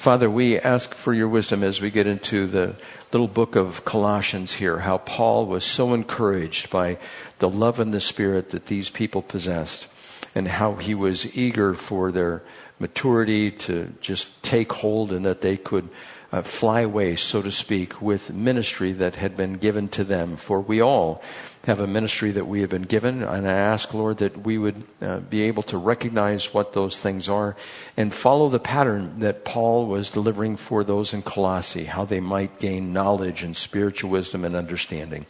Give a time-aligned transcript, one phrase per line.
[0.00, 2.74] Father, we ask for your wisdom as we get into the
[3.12, 6.96] little book of Colossians here, how Paul was so encouraged by
[7.38, 9.88] the love and the spirit that these people possessed,
[10.34, 12.42] and how he was eager for their
[12.78, 15.88] maturity to just take hold and that they could
[16.32, 20.36] uh, fly away, so to speak, with ministry that had been given to them.
[20.36, 21.22] For we all
[21.64, 24.84] have a ministry that we have been given, and I ask, Lord, that we would
[25.02, 27.56] uh, be able to recognize what those things are
[27.96, 32.60] and follow the pattern that Paul was delivering for those in Colossae, how they might
[32.60, 35.26] gain knowledge and spiritual wisdom and understanding.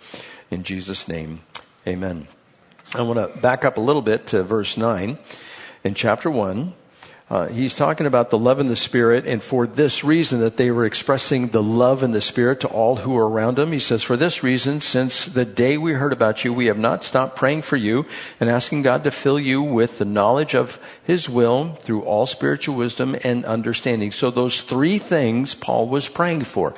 [0.51, 1.41] In Jesus' name,
[1.87, 2.29] amen.
[2.93, 5.17] I want to back up a little bit to verse 9
[5.85, 6.73] in chapter 1.
[7.31, 10.73] Uh, he's talking about the love in the Spirit, and for this reason that they
[10.73, 13.71] were expressing the love in the Spirit to all who were around them.
[13.71, 17.05] He says, For this reason, since the day we heard about you, we have not
[17.05, 18.07] stopped praying for you
[18.41, 22.75] and asking God to fill you with the knowledge of His will through all spiritual
[22.75, 24.11] wisdom and understanding.
[24.11, 26.75] So those three things Paul was praying for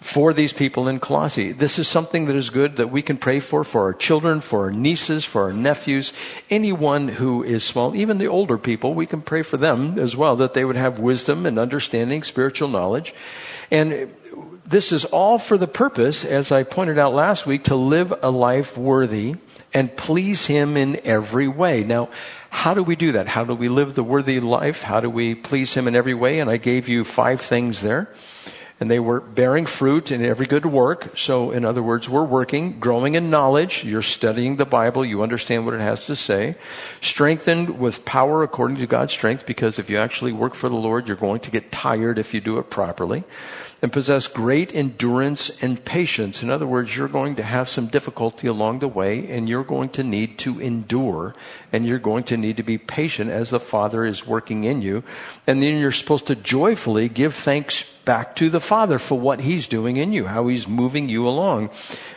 [0.00, 1.52] for these people in Colossae.
[1.52, 4.64] This is something that is good that we can pray for, for our children, for
[4.64, 6.12] our nieces, for our nephews,
[6.48, 10.36] anyone who is small, even the older people, we can pray for them as well,
[10.36, 13.14] that they would have wisdom and understanding, spiritual knowledge.
[13.70, 14.12] And
[14.66, 18.30] this is all for the purpose, as I pointed out last week, to live a
[18.30, 19.36] life worthy
[19.72, 21.84] and please Him in every way.
[21.84, 22.08] Now,
[22.48, 23.28] how do we do that?
[23.28, 24.82] How do we live the worthy life?
[24.82, 26.40] How do we please Him in every way?
[26.40, 28.08] And I gave you five things there
[28.80, 31.16] and they were bearing fruit in every good work.
[31.16, 33.84] So, in other words, we're working, growing in knowledge.
[33.84, 35.04] You're studying the Bible.
[35.04, 36.56] You understand what it has to say.
[37.02, 41.06] Strengthened with power according to God's strength, because if you actually work for the Lord,
[41.06, 43.22] you're going to get tired if you do it properly
[43.82, 46.42] and possess great endurance and patience.
[46.42, 49.88] In other words, you're going to have some difficulty along the way and you're going
[49.90, 51.34] to need to endure
[51.72, 55.02] and you're going to need to be patient as the Father is working in you.
[55.46, 59.68] And then you're supposed to joyfully give thanks back to the Father for what He's
[59.68, 61.70] doing in you, how He's moving you along.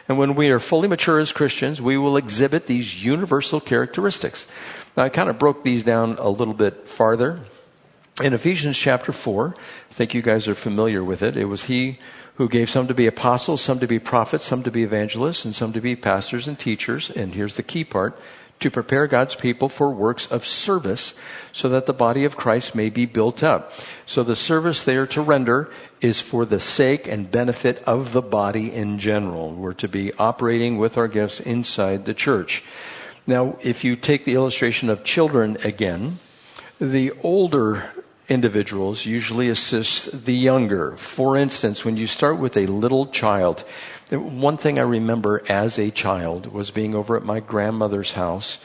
[0.10, 4.48] And when we are fully mature as Christians, we will exhibit these universal characteristics.
[4.98, 7.42] Now, I kind of broke these down a little bit farther
[8.22, 11.36] in Ephesians chapter 4, I think you guys are familiar with it.
[11.36, 11.98] It was he
[12.36, 15.56] who gave some to be apostles, some to be prophets, some to be evangelists, and
[15.56, 17.10] some to be pastors and teachers.
[17.10, 18.20] And here's the key part
[18.64, 21.14] to prepare God's people for works of service
[21.52, 23.72] so that the body of Christ may be built up.
[24.06, 25.70] So the service they are to render
[26.02, 29.52] is for the sake and benefit of the body in general.
[29.52, 32.64] We're to be operating with our gifts inside the church.
[33.28, 36.20] Now, if you take the illustration of children again,
[36.80, 37.92] the older
[38.30, 40.96] individuals usually assist the younger.
[40.96, 43.66] For instance, when you start with a little child,
[44.22, 48.60] one thing I remember as a child was being over at my grandmother's house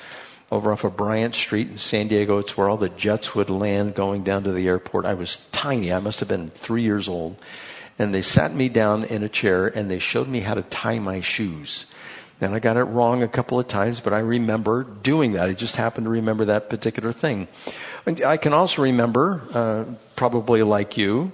[0.51, 2.39] over off of Bryant Street in San Diego.
[2.39, 5.05] It's where all the jets would land going down to the airport.
[5.05, 5.93] I was tiny.
[5.93, 7.37] I must have been three years old.
[7.99, 10.99] And they sat me down in a chair and they showed me how to tie
[10.99, 11.85] my shoes.
[12.41, 15.49] And I got it wrong a couple of times, but I remember doing that.
[15.49, 17.49] I just happened to remember that particular thing.
[18.07, 19.85] And I can also remember, uh,
[20.15, 21.33] probably like you,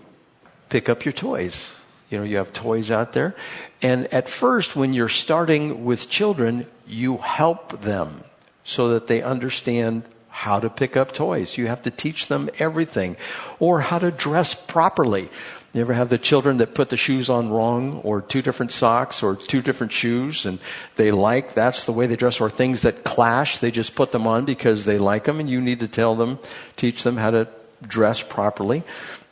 [0.70, 1.72] pick up your toys.
[2.08, 3.34] You know, you have toys out there.
[3.82, 8.24] And at first, when you're starting with children, you help them
[8.64, 11.56] so that they understand how to pick up toys.
[11.56, 13.16] You have to teach them everything
[13.60, 15.28] or how to dress properly.
[15.72, 19.22] You ever have the children that put the shoes on wrong or two different socks
[19.22, 20.60] or two different shoes and
[20.96, 24.26] they like that's the way they dress or things that clash, they just put them
[24.26, 26.38] on because they like them and you need to tell them,
[26.76, 27.48] teach them how to
[27.82, 28.82] dress properly.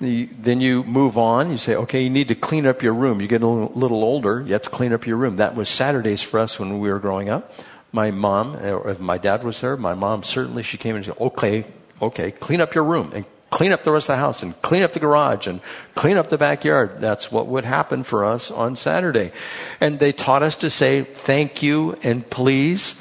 [0.01, 1.51] then you move on.
[1.51, 3.21] You say, okay, you need to clean up your room.
[3.21, 5.37] You get a little older, you have to clean up your room.
[5.37, 7.53] That was Saturdays for us when we were growing up.
[7.93, 11.17] My mom, or if my dad was there, my mom certainly, she came and said,
[11.21, 11.65] okay,
[12.01, 14.83] okay, clean up your room and clean up the rest of the house and clean
[14.83, 15.61] up the garage and
[15.95, 16.99] clean up the backyard.
[16.99, 19.31] That's what would happen for us on Saturday.
[19.79, 22.97] And they taught us to say thank you and please.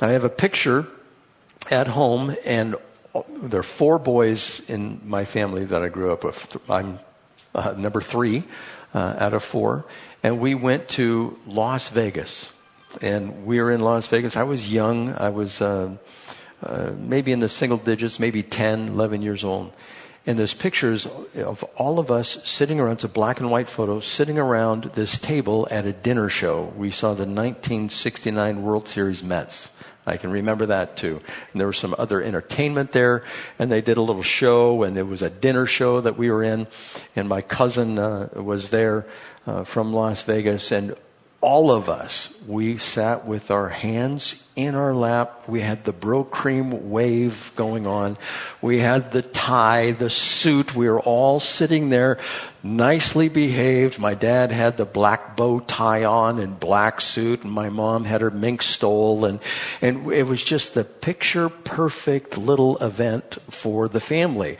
[0.00, 0.86] I have a picture
[1.70, 2.76] at home and
[3.42, 6.56] there are four boys in my family that I grew up with.
[6.68, 6.98] I'm
[7.54, 8.44] uh, number three
[8.94, 9.84] uh, out of four.
[10.22, 12.52] And we went to Las Vegas.
[13.00, 14.36] And we were in Las Vegas.
[14.36, 15.14] I was young.
[15.14, 15.96] I was uh,
[16.62, 19.72] uh maybe in the single digits, maybe 10, 11 years old.
[20.26, 24.00] And there's pictures of all of us sitting around, it's a black and white photo,
[24.00, 26.72] sitting around this table at a dinner show.
[26.76, 29.68] We saw the 1969 World Series Mets.
[30.06, 31.20] I can remember that too.
[31.52, 33.24] And there was some other entertainment there,
[33.58, 36.44] and they did a little show, and it was a dinner show that we were
[36.44, 36.68] in,
[37.16, 39.06] and my cousin uh, was there
[39.46, 40.94] uh, from Las Vegas, and
[41.40, 45.46] all of us, we sat with our hands in our lap.
[45.46, 48.16] We had the Brylcreem wave going on.
[48.62, 50.74] We had the tie, the suit.
[50.74, 52.18] We were all sitting there
[52.66, 53.98] nicely behaved.
[53.98, 58.20] My dad had the black bow tie on and black suit, and my mom had
[58.20, 59.40] her mink stole, and,
[59.80, 64.58] and it was just the picture perfect little event for the family.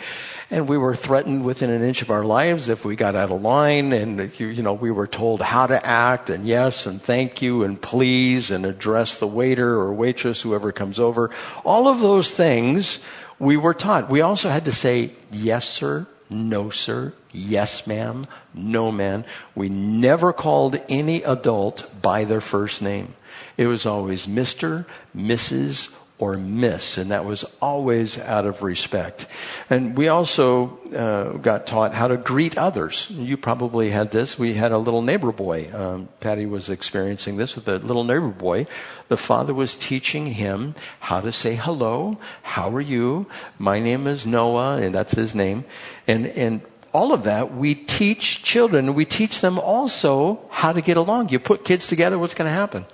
[0.49, 3.43] And we were threatened within an inch of our lives if we got out of
[3.43, 7.43] line, and you, you know, we were told how to act, and yes, and thank
[7.43, 11.31] you, and please, and address the waiter or a waitress, whoever comes over.
[11.65, 12.99] All of those things
[13.39, 14.11] we were taught.
[14.11, 17.13] We also had to say, yes, sir, no, sir.
[17.31, 18.25] Yes, ma'am.
[18.53, 19.25] No, ma'am.
[19.55, 23.15] We never called any adult by their first name.
[23.57, 24.87] It was always Mr.,
[25.17, 29.27] Mrs., or miss, and that was always out of respect.
[29.69, 33.09] And we also uh, got taught how to greet others.
[33.11, 34.39] You probably had this.
[34.39, 35.71] We had a little neighbor boy.
[35.75, 38.67] Um, Patty was experiencing this with a little neighbor boy.
[39.09, 42.17] The father was teaching him how to say hello.
[42.43, 43.27] How are you?
[43.59, 45.65] My name is Noah, and that's his name.
[46.07, 46.63] And and
[46.95, 48.95] all of that, we teach children.
[48.95, 51.29] We teach them also how to get along.
[51.29, 52.87] You put kids together, what's going to happen?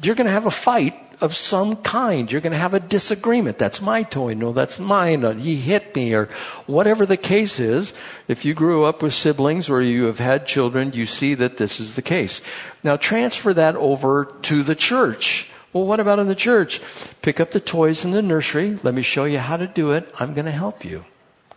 [0.00, 2.30] You're going to have a fight of some kind.
[2.30, 3.58] You're going to have a disagreement.
[3.58, 4.34] That's my toy.
[4.34, 5.24] No, that's mine.
[5.24, 6.28] Or he hit me or
[6.66, 7.92] whatever the case is.
[8.28, 11.80] If you grew up with siblings or you have had children, you see that this
[11.80, 12.40] is the case.
[12.82, 15.50] Now transfer that over to the church.
[15.72, 16.80] Well, what about in the church?
[17.20, 18.78] Pick up the toys in the nursery.
[18.82, 20.08] Let me show you how to do it.
[20.18, 21.04] I'm going to help you.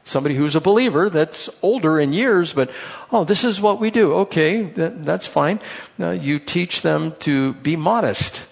[0.04, 2.72] Somebody who's a believer that's older in years, but,
[3.12, 4.14] oh, this is what we do.
[4.26, 5.62] Okay, that, that's fine.
[5.98, 8.46] Now, you teach them to be modest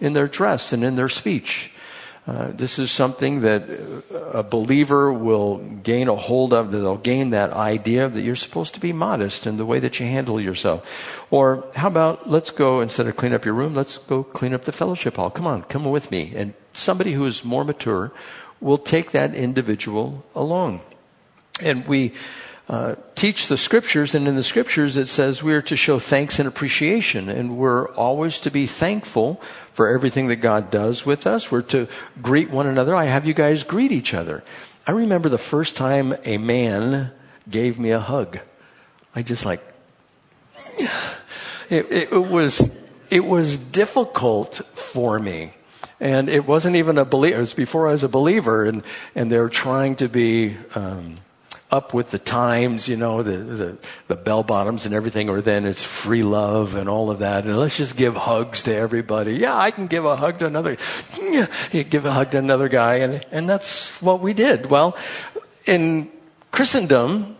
[0.00, 1.70] in their dress and in their speech.
[2.26, 3.62] Uh, this is something that
[4.32, 8.74] a believer will gain a hold of, that they'll gain that idea that you're supposed
[8.74, 11.24] to be modest in the way that you handle yourself.
[11.30, 14.64] Or how about let's go, instead of clean up your room, let's go clean up
[14.64, 15.30] the fellowship hall.
[15.30, 16.32] Come on, come with me.
[16.34, 18.10] And somebody who is more mature
[18.60, 20.80] will take that individual along.
[21.62, 22.12] And we
[22.68, 26.38] uh, teach the scriptures, and in the scriptures it says we are to show thanks
[26.38, 29.40] and appreciation, and we're always to be thankful
[29.72, 31.50] for everything that God does with us.
[31.50, 31.86] We're to
[32.20, 32.96] greet one another.
[32.96, 34.42] I have you guys greet each other.
[34.86, 37.12] I remember the first time a man
[37.48, 38.40] gave me a hug.
[39.14, 39.60] I just like,
[40.76, 40.90] it,
[41.70, 42.68] it, it was,
[43.10, 45.52] it was difficult for me.
[46.00, 47.36] And it wasn't even a believer.
[47.36, 48.82] It was before I was a believer, and
[49.14, 51.14] and they're trying to be um,
[51.70, 53.78] up with the times, you know, the, the,
[54.08, 57.44] the bell bottoms and everything, or then it's free love and all of that.
[57.44, 59.34] And let's just give hugs to everybody.
[59.34, 60.76] Yeah, I can give a hug to another,
[61.20, 61.46] yeah,
[61.82, 62.96] give a hug to another guy.
[62.96, 64.66] And, and that's what we did.
[64.66, 64.96] Well,
[65.66, 66.10] in
[66.52, 67.36] Christendom,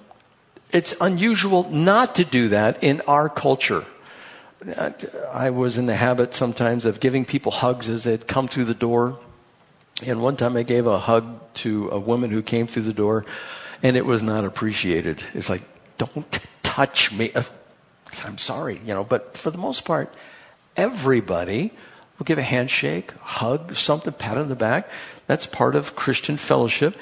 [0.72, 3.84] it's unusual not to do that in our culture.
[4.76, 4.90] Uh,
[5.32, 8.74] I was in the habit sometimes of giving people hugs as they'd come through the
[8.74, 9.20] door.
[10.04, 13.24] And one time I gave a hug to a woman who came through the door
[13.86, 15.22] and it was not appreciated.
[15.32, 15.62] It's like,
[15.96, 17.30] don't touch me.
[17.32, 17.44] Uh,
[18.24, 20.12] I'm sorry, you know, but for the most part,
[20.76, 21.70] everybody
[22.18, 24.90] will give a handshake, hug, something, pat on the back.
[25.28, 26.96] That's part of Christian fellowship.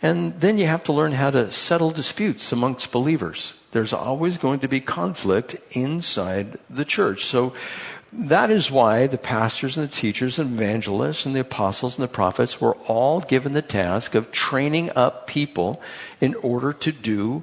[0.00, 3.54] And then you have to learn how to settle disputes amongst believers.
[3.72, 7.24] There's always going to be conflict inside the church.
[7.24, 7.52] So
[8.12, 12.12] that is why the pastors and the teachers and evangelists and the apostles and the
[12.12, 15.82] prophets were all given the task of training up people
[16.20, 17.42] in order to do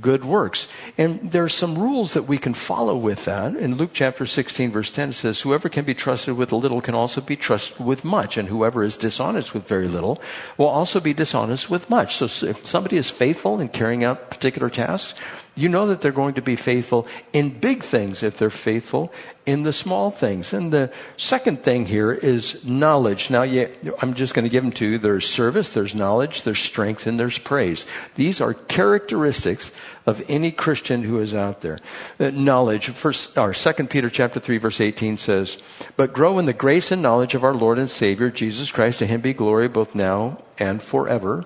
[0.00, 0.66] good works.
[0.98, 3.54] And there are some rules that we can follow with that.
[3.54, 6.80] In Luke chapter 16 verse 10 it says, whoever can be trusted with a little
[6.80, 8.36] can also be trusted with much.
[8.36, 10.20] And whoever is dishonest with very little
[10.58, 12.16] will also be dishonest with much.
[12.16, 15.14] So if somebody is faithful in carrying out particular tasks,
[15.56, 19.12] you know that they're going to be faithful in big things if they're faithful
[19.46, 20.52] in the small things.
[20.52, 23.30] And the second thing here is knowledge.
[23.30, 24.98] Now, I'm just going to give them to you.
[24.98, 27.84] There's service, there's knowledge, there's strength, and there's praise.
[28.16, 29.70] These are characteristics
[30.06, 31.78] of any Christian who is out there.
[32.18, 35.58] Uh, knowledge, first, or Second Peter chapter 3 verse 18 says,
[35.96, 38.98] But grow in the grace and knowledge of our Lord and Savior, Jesus Christ.
[38.98, 41.44] To him be glory both now and forever.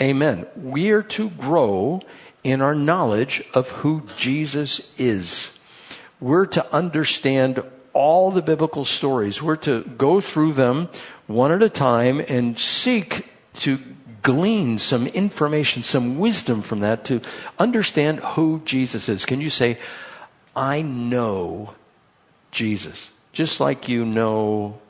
[0.00, 0.46] Amen.
[0.56, 2.00] We are to grow
[2.44, 5.58] in our knowledge of who Jesus is.
[6.20, 7.62] We're to understand
[7.94, 9.42] all the biblical stories.
[9.42, 10.88] We're to go through them
[11.26, 13.78] one at a time and seek to
[14.22, 17.20] glean some information, some wisdom from that to
[17.58, 19.24] understand who Jesus is.
[19.24, 19.78] Can you say,
[20.54, 21.74] I know
[22.50, 23.10] Jesus?
[23.32, 24.80] Just like you know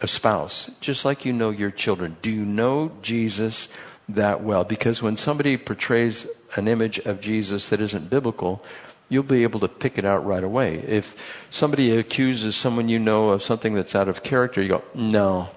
[0.00, 2.16] a spouse, just like you know your children.
[2.22, 3.68] Do you know Jesus
[4.14, 4.64] that well?
[4.64, 6.26] Because when somebody portrays
[6.56, 8.64] an image of Jesus that isn't biblical,
[9.10, 10.76] You'll be able to pick it out right away.
[10.76, 11.16] If
[11.50, 15.48] somebody accuses someone you know of something that's out of character, you go, no,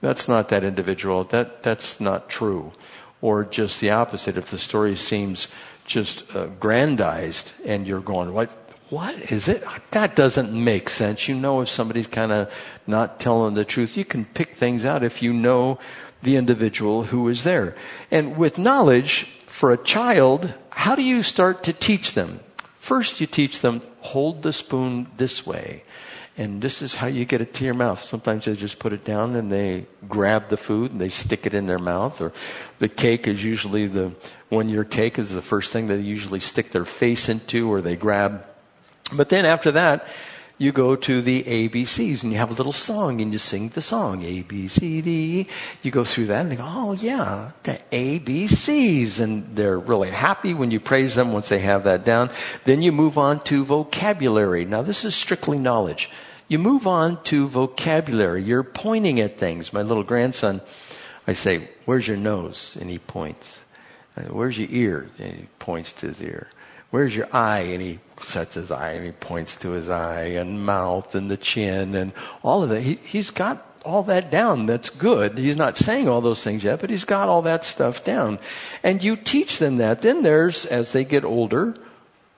[0.00, 1.24] that's not that individual.
[1.24, 2.72] That, that's not true.
[3.20, 4.38] Or just the opposite.
[4.38, 5.48] If the story seems
[5.84, 8.48] just uh, grandized and you're going, what,
[8.88, 9.62] what is it?
[9.90, 11.28] That doesn't make sense.
[11.28, 12.50] You know if somebody's kind of
[12.86, 13.98] not telling the truth.
[13.98, 15.78] You can pick things out if you know
[16.22, 17.74] the individual who is there.
[18.10, 22.40] And with knowledge, for a child, how do you start to teach them?
[22.78, 25.82] First, you teach them, hold the spoon this way.
[26.36, 27.98] And this is how you get it to your mouth.
[27.98, 31.54] Sometimes they just put it down and they grab the food and they stick it
[31.54, 32.20] in their mouth.
[32.20, 32.34] Or
[32.78, 34.12] the cake is usually the
[34.50, 37.96] one year cake is the first thing they usually stick their face into or they
[37.96, 38.44] grab.
[39.10, 40.06] But then after that,
[40.58, 43.82] you go to the ABCs and you have a little song and you sing the
[43.82, 45.48] song A B C D.
[45.82, 50.54] You go through that and they go, oh yeah, the ABCs, and they're really happy
[50.54, 52.30] when you praise them once they have that down.
[52.64, 54.64] Then you move on to vocabulary.
[54.64, 56.08] Now this is strictly knowledge.
[56.48, 58.42] You move on to vocabulary.
[58.42, 59.72] You're pointing at things.
[59.72, 60.62] My little grandson,
[61.26, 63.60] I say, "Where's your nose?" and he points.
[64.16, 65.08] Uh, Where's your ear?
[65.18, 66.48] And he points to his ear.
[66.90, 67.60] Where's your eye?
[67.60, 71.36] And he sets his eye and he points to his eye and mouth and the
[71.36, 72.80] chin and all of that.
[72.82, 74.66] He, he's got all that down.
[74.66, 75.38] That's good.
[75.38, 78.38] He's not saying all those things yet, but he's got all that stuff down.
[78.82, 80.02] And you teach them that.
[80.02, 81.74] Then there's, as they get older,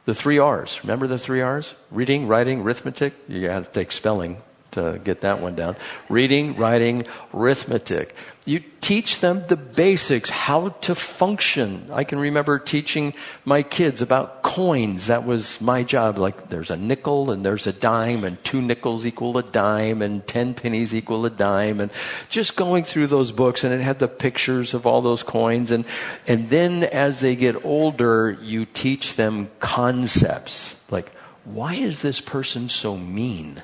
[0.05, 0.81] the three R's.
[0.83, 1.75] Remember the three R's?
[1.91, 3.15] Reading, writing, arithmetic.
[3.29, 4.39] You have to take spelling
[4.73, 5.77] to get that one down.
[6.09, 8.15] Reading, writing, arithmetic.
[8.49, 11.91] You teach them the basics, how to function.
[11.93, 13.13] I can remember teaching
[13.45, 15.09] my kids about coins.
[15.09, 16.17] That was my job.
[16.17, 20.27] Like there's a nickel and there's a dime and two nickels equal a dime and
[20.27, 21.91] ten pennies equal a dime and
[22.31, 25.85] just going through those books and it had the pictures of all those coins and,
[26.27, 30.81] and then as they get older, you teach them concepts.
[30.91, 31.11] Like,
[31.45, 33.63] why is this person so mean?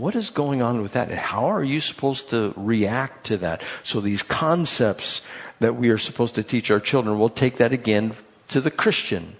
[0.00, 1.10] What is going on with that?
[1.10, 3.62] And how are you supposed to react to that?
[3.84, 5.20] So these concepts
[5.58, 8.14] that we are supposed to teach our children, we'll take that again
[8.48, 9.36] to the Christian.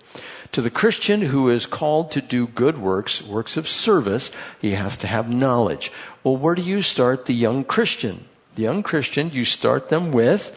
[0.53, 4.99] To the Christian who is called to do good works, works of service, he has
[4.99, 5.91] to have knowledge.
[6.23, 8.27] Well, where do you start the young Christian?
[8.57, 10.55] The young Christian, you start them with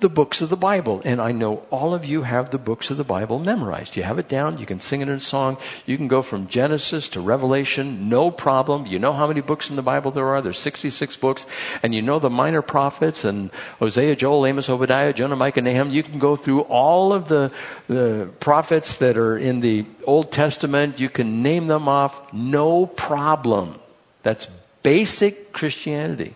[0.00, 1.00] the books of the Bible.
[1.04, 3.96] And I know all of you have the books of the Bible memorized.
[3.96, 4.58] You have it down.
[4.58, 5.56] You can sing it in a song.
[5.86, 8.08] You can go from Genesis to Revelation.
[8.08, 8.86] No problem.
[8.86, 10.42] You know how many books in the Bible there are.
[10.42, 11.46] There's 66 books.
[11.82, 15.90] And you know the minor prophets and Hosea, Joel, Amos, Obadiah, Jonah, Micah, Nahum.
[15.90, 17.52] You can go through all of the,
[17.88, 21.00] the prophets that are in the Old Testament.
[21.00, 22.32] You can name them off.
[22.32, 23.78] No problem.
[24.22, 24.48] That's
[24.82, 26.34] basic Christianity.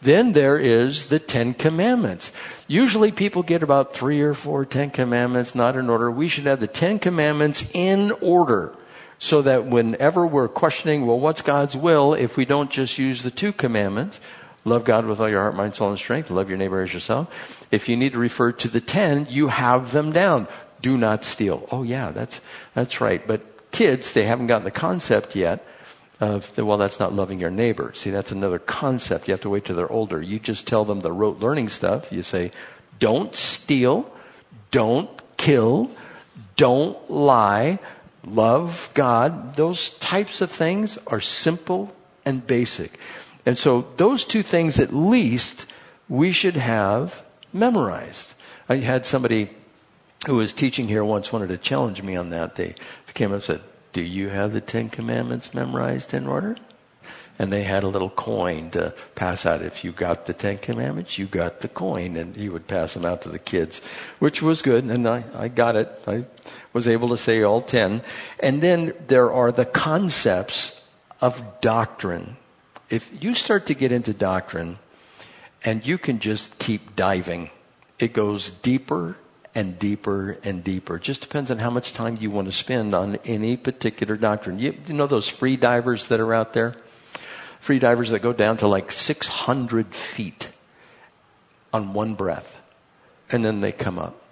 [0.00, 2.30] Then there is the Ten Commandments.
[2.66, 6.10] Usually people get about three or four Ten Commandments, not in order.
[6.10, 8.72] We should have the Ten Commandments in order
[9.18, 13.30] so that whenever we're questioning, well, what's God's will, if we don't just use the
[13.30, 14.20] two commandments,
[14.64, 17.66] love God with all your heart, mind, soul, and strength, love your neighbor as yourself.
[17.72, 20.46] If you need to refer to the ten, you have them down.
[20.80, 21.66] Do not steal.
[21.72, 22.40] Oh yeah, that's,
[22.74, 23.26] that's right.
[23.26, 25.64] But kids, they haven't gotten the concept yet
[26.20, 27.92] of, well, that's not loving your neighbor.
[27.94, 29.28] See, that's another concept.
[29.28, 30.20] You have to wait till they're older.
[30.20, 32.12] You just tell them the rote learning stuff.
[32.12, 32.50] You say,
[32.98, 34.10] don't steal,
[34.70, 35.90] don't kill,
[36.56, 37.78] don't lie,
[38.24, 39.54] love God.
[39.54, 41.94] Those types of things are simple
[42.24, 42.98] and basic.
[43.46, 45.66] And so those two things at least
[46.08, 47.22] we should have
[47.52, 48.34] memorized.
[48.68, 49.50] I had somebody
[50.26, 52.56] who was teaching here once wanted to challenge me on that.
[52.56, 52.74] They
[53.14, 53.60] came up and said,
[53.92, 56.56] do you have the Ten Commandments memorized in order?
[57.38, 59.62] And they had a little coin to pass out.
[59.62, 62.16] If you got the Ten Commandments, you got the coin.
[62.16, 63.80] And he would pass them out to the kids,
[64.18, 64.84] which was good.
[64.84, 65.88] And I, I got it.
[66.06, 66.24] I
[66.72, 68.02] was able to say all ten.
[68.40, 70.82] And then there are the concepts
[71.20, 72.36] of doctrine.
[72.90, 74.78] If you start to get into doctrine
[75.64, 77.50] and you can just keep diving,
[77.98, 79.16] it goes deeper
[79.54, 80.96] and deeper and deeper.
[80.96, 84.58] It just depends on how much time you want to spend on any particular doctrine.
[84.58, 86.74] You, you know those free divers that are out there?
[87.60, 90.52] Free divers that go down to like 600 feet
[91.72, 92.60] on one breath
[93.30, 94.22] and then they come up.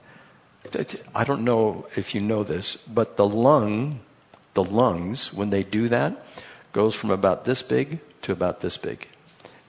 [1.15, 4.01] I don't know if you know this, but the lung,
[4.55, 6.25] the lungs, when they do that,
[6.73, 9.09] goes from about this big to about this big.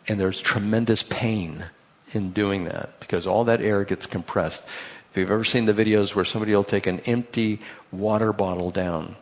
[0.08, 1.66] And there's tremendous pain
[2.14, 4.64] in doing that because all that air gets compressed.
[5.12, 7.60] If you've ever seen the videos where somebody will take an empty
[7.92, 9.16] water bottle down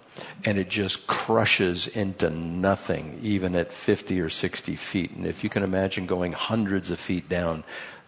[0.46, 5.12] and it just crushes into nothing, even at 50 or 60 feet.
[5.12, 7.64] And if you can imagine going hundreds of feet down,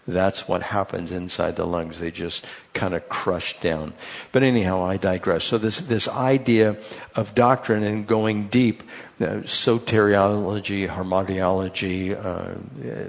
[0.07, 2.00] That's what happens inside the lungs.
[2.00, 3.93] They just kind of crush down.
[4.31, 5.43] But anyhow, I digress.
[5.43, 6.77] So this, this idea
[7.13, 8.84] of doctrine and going deep,
[9.19, 12.55] uh, soteriology, hamartiology, uh,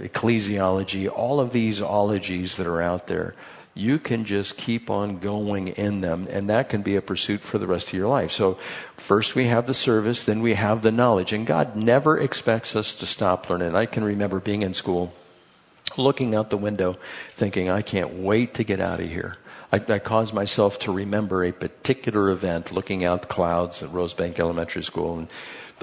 [0.04, 3.36] ecclesiology, all of these ologies that are out there,
[3.78, 7.58] you can just keep on going in them, and that can be a pursuit for
[7.58, 8.32] the rest of your life.
[8.32, 8.58] So,
[8.96, 12.92] first we have the service, then we have the knowledge, and God never expects us
[12.94, 13.74] to stop learning.
[13.74, 15.14] I can remember being in school,
[15.96, 16.98] looking out the window,
[17.30, 19.36] thinking, I can't wait to get out of here.
[19.72, 24.38] I, I caused myself to remember a particular event, looking out the clouds at Rosebank
[24.38, 25.28] Elementary School, and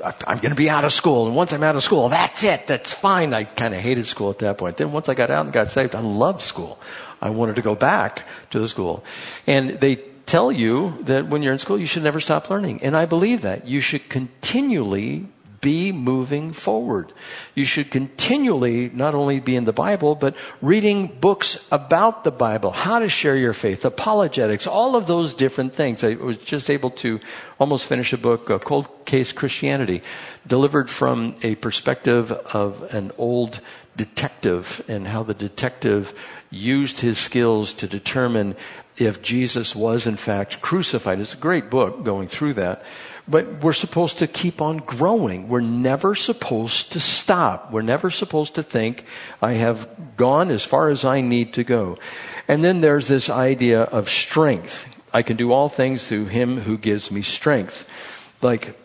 [0.04, 1.28] I'm going to be out of school.
[1.28, 2.68] And once I'm out of school, that's it.
[2.68, 3.34] That's fine.
[3.34, 4.78] I kind of hated school at that point.
[4.78, 6.80] Then once I got out and got saved, I loved school.
[7.22, 9.06] I wanted to go back to the school.
[9.48, 12.82] And they tell you that when you're in school, you should never stop learning.
[12.84, 13.68] And I believe that.
[13.68, 15.28] You should continually
[15.66, 17.12] be moving forward.
[17.56, 22.70] You should continually not only be in the Bible, but reading books about the Bible,
[22.70, 26.04] how to share your faith, apologetics, all of those different things.
[26.04, 27.20] I was just able to
[27.58, 30.04] almost finish a book, uh, Cold Case Christianity,
[30.46, 33.60] delivered from a perspective of an old
[33.98, 36.14] detective and how the detective
[36.52, 38.56] used his skills to determine
[38.98, 41.20] if Jesus was in fact crucified.
[41.20, 42.84] It's a great book going through that.
[43.28, 45.50] But we're supposed to keep on growing.
[45.50, 47.72] We're never supposed to stop.
[47.72, 49.06] We're never supposed to think,
[49.42, 51.98] I have gone as far as I need to go.
[52.48, 54.94] And then there's this idea of strength.
[55.12, 57.90] I can do all things through him who gives me strength.
[58.44, 58.78] Like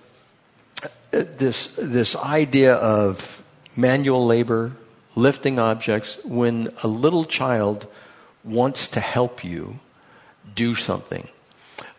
[1.11, 3.42] this, this idea of
[3.76, 4.73] manual labor,
[5.14, 7.87] lifting objects, when a little child
[8.42, 9.80] wants to help you
[10.54, 11.28] do something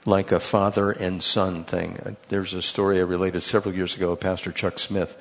[0.05, 2.17] like a father and son thing.
[2.29, 5.17] There's a story I related several years ago, Pastor Chuck Smith.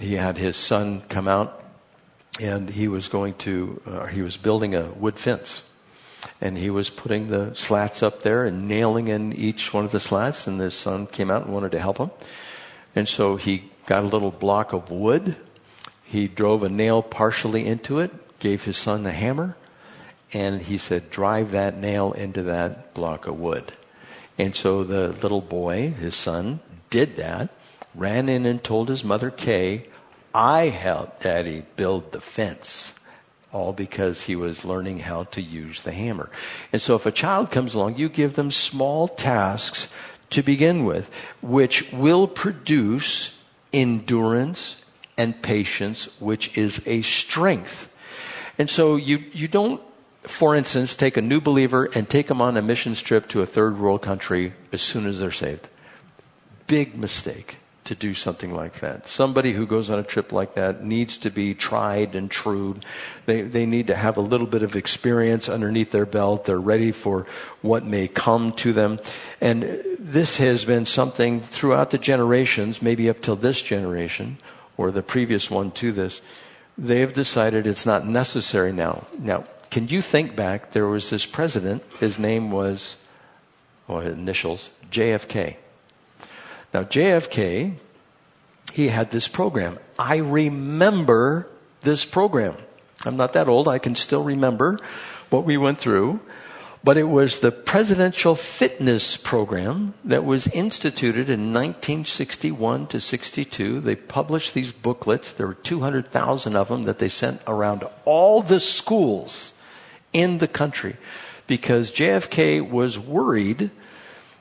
[0.00, 1.62] He had his son come out
[2.40, 5.62] and he was going to, uh, he was building a wood fence.
[6.40, 10.00] And he was putting the slats up there and nailing in each one of the
[10.00, 10.46] slats.
[10.46, 12.10] And his son came out and wanted to help him.
[12.96, 15.36] And so he got a little block of wood.
[16.04, 19.56] He drove a nail partially into it, gave his son a hammer,
[20.32, 23.72] and he said, drive that nail into that block of wood.
[24.38, 26.60] And so the little boy, his son,
[26.90, 27.50] did that,
[27.94, 29.86] ran in and told his mother, Kay,
[30.34, 32.94] I helped daddy build the fence.
[33.52, 36.28] All because he was learning how to use the hammer.
[36.72, 39.88] And so if a child comes along, you give them small tasks
[40.30, 41.08] to begin with,
[41.40, 43.36] which will produce
[43.72, 44.82] endurance
[45.16, 47.88] and patience, which is a strength.
[48.58, 49.80] And so you, you don't
[50.26, 53.46] for instance, take a new believer and take them on a mission trip to a
[53.46, 55.68] third world country as soon as they're saved.
[56.66, 59.06] Big mistake to do something like that.
[59.06, 62.80] Somebody who goes on a trip like that needs to be tried and true.
[63.26, 66.46] They, they need to have a little bit of experience underneath their belt.
[66.46, 67.26] They're ready for
[67.60, 69.00] what may come to them.
[69.40, 74.38] And this has been something throughout the generations, maybe up till this generation
[74.76, 76.22] or the previous one to this.
[76.76, 79.06] They've decided it's not necessary now.
[79.18, 80.70] Now, can you think back?
[80.70, 83.02] There was this president, his name was,
[83.88, 85.56] or initials, JFK.
[86.72, 87.74] Now, JFK,
[88.72, 89.80] he had this program.
[89.98, 91.48] I remember
[91.80, 92.54] this program.
[93.04, 93.66] I'm not that old.
[93.66, 94.78] I can still remember
[95.28, 96.20] what we went through.
[96.84, 103.80] But it was the Presidential Fitness Program that was instituted in 1961 to 62.
[103.80, 105.32] They published these booklets.
[105.32, 109.53] There were 200,000 of them that they sent around all the schools
[110.14, 110.96] in the country
[111.46, 113.70] because JFK was worried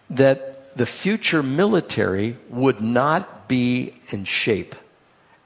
[0.10, 4.76] that the future military would not be in shape.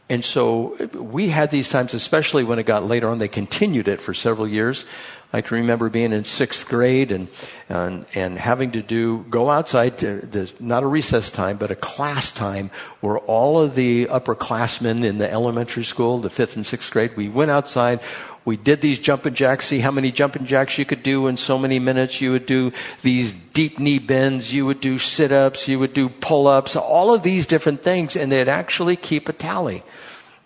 [0.10, 4.00] And so we had these times, especially when it got later on, they continued it
[4.00, 4.86] for several years.
[5.34, 7.28] I can remember being in sixth grade and,
[7.68, 11.76] and, and having to do, go outside to the, not a recess time, but a
[11.76, 16.90] class time where all of the upperclassmen in the elementary school, the fifth and sixth
[16.94, 18.00] grade, we went outside,
[18.48, 21.60] we did these jumping jacks, see how many jumping jacks you could do in so
[21.60, 22.22] many minutes.
[22.22, 26.08] You would do these deep knee bends, you would do sit ups, you would do
[26.08, 29.84] pull ups, all of these different things, and they'd actually keep a tally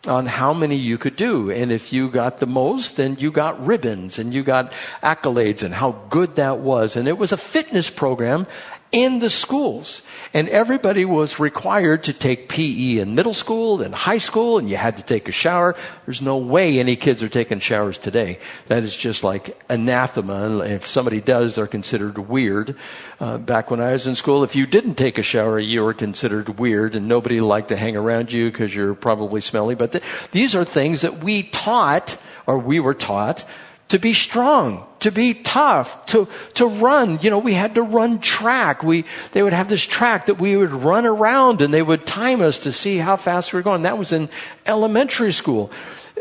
[0.07, 1.51] on how many you could do.
[1.51, 5.71] And if you got the most, then you got ribbons and you got accolades and
[5.71, 6.95] how good that was.
[6.95, 8.47] And it was a fitness program
[8.91, 10.01] in the schools.
[10.33, 14.77] And everybody was required to take PE in middle school and high school, and you
[14.77, 15.75] had to take a shower.
[16.05, 18.39] There's no way any kids are taking showers today.
[18.67, 20.59] That is just like anathema.
[20.59, 22.75] If somebody does, they're considered weird.
[23.19, 25.93] Uh, back when I was in school, if you didn't take a shower, you were
[25.93, 29.75] considered weird, and nobody liked to hang around you because you're probably smelly.
[29.75, 33.45] But th- these are things that we taught, or we were taught,
[33.91, 37.19] to be strong, to be tough, to, to run.
[37.21, 38.83] You know, we had to run track.
[38.83, 42.41] We, they would have this track that we would run around and they would time
[42.41, 43.81] us to see how fast we were going.
[43.81, 44.29] That was in
[44.65, 45.71] elementary school.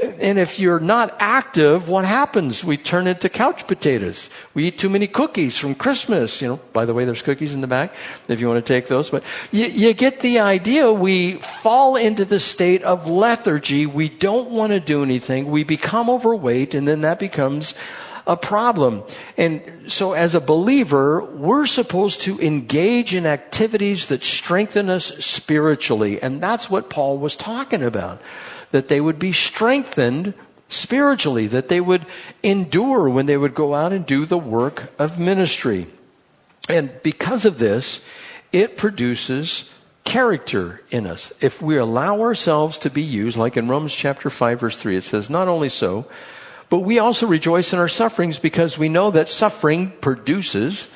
[0.02, 2.64] And if you're not active, what happens?
[2.64, 4.30] We turn into couch potatoes.
[4.54, 6.40] We eat too many cookies from Christmas.
[6.40, 7.94] You know, by the way, there's cookies in the back
[8.28, 9.10] if you want to take those.
[9.10, 10.92] But you, you get the idea.
[10.92, 13.86] We fall into the state of lethargy.
[13.86, 15.50] We don't want to do anything.
[15.50, 17.74] We become overweight and then that becomes
[18.31, 19.03] a problem.
[19.37, 26.23] And so as a believer, we're supposed to engage in activities that strengthen us spiritually.
[26.23, 28.23] And that's what Paul was talking about
[28.71, 30.33] that they would be strengthened
[30.69, 32.07] spiritually, that they would
[32.45, 35.88] endure when they would go out and do the work of ministry.
[36.69, 38.01] And because of this,
[38.53, 39.69] it produces
[40.05, 41.33] character in us.
[41.40, 45.03] If we allow ourselves to be used, like in Romans chapter 5 verse 3, it
[45.03, 46.07] says, not only so,
[46.70, 50.88] but we also rejoice in our sufferings because we know that suffering produces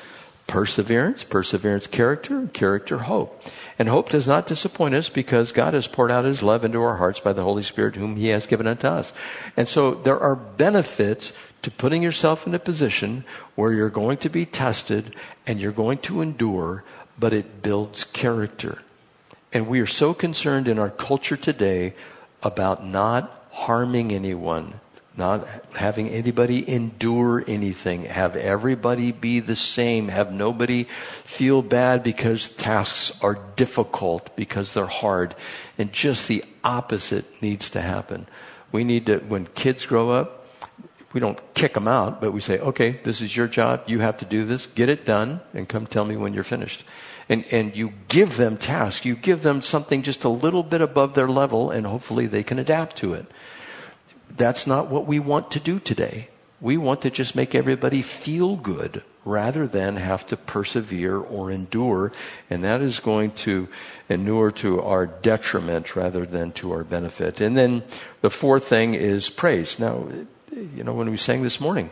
[0.47, 3.43] perseverance, perseverance character, character hope.
[3.77, 6.95] And hope does not disappoint us because God has poured out his love into our
[6.95, 9.11] hearts by the Holy Spirit whom he has given unto us.
[9.57, 11.33] And so there are benefits
[11.63, 15.13] to putting yourself in a position where you're going to be tested
[15.45, 16.83] and you're going to endure,
[17.19, 18.81] but it builds character.
[19.51, 21.95] And we are so concerned in our culture today
[22.43, 24.79] about not harming anyone,
[25.17, 30.83] not having anybody endure anything, have everybody be the same, have nobody
[31.23, 35.35] feel bad because tasks are difficult, because they're hard.
[35.77, 38.27] And just the opposite needs to happen.
[38.71, 40.45] We need to, when kids grow up,
[41.13, 43.83] we don't kick them out, but we say, okay, this is your job.
[43.87, 44.65] You have to do this.
[44.65, 46.83] Get it done and come tell me when you're finished.
[47.29, 49.05] And, and you give them tasks.
[49.05, 52.59] You give them something just a little bit above their level and hopefully they can
[52.59, 53.27] adapt to it.
[54.29, 56.29] That's not what we want to do today.
[56.61, 62.11] We want to just make everybody feel good rather than have to persevere or endure.
[62.49, 63.67] And that is going to
[64.07, 67.41] inure to our detriment rather than to our benefit.
[67.41, 67.83] And then
[68.21, 69.79] the fourth thing is praise.
[69.79, 70.07] Now,
[70.51, 71.89] you know, when we sang this morning,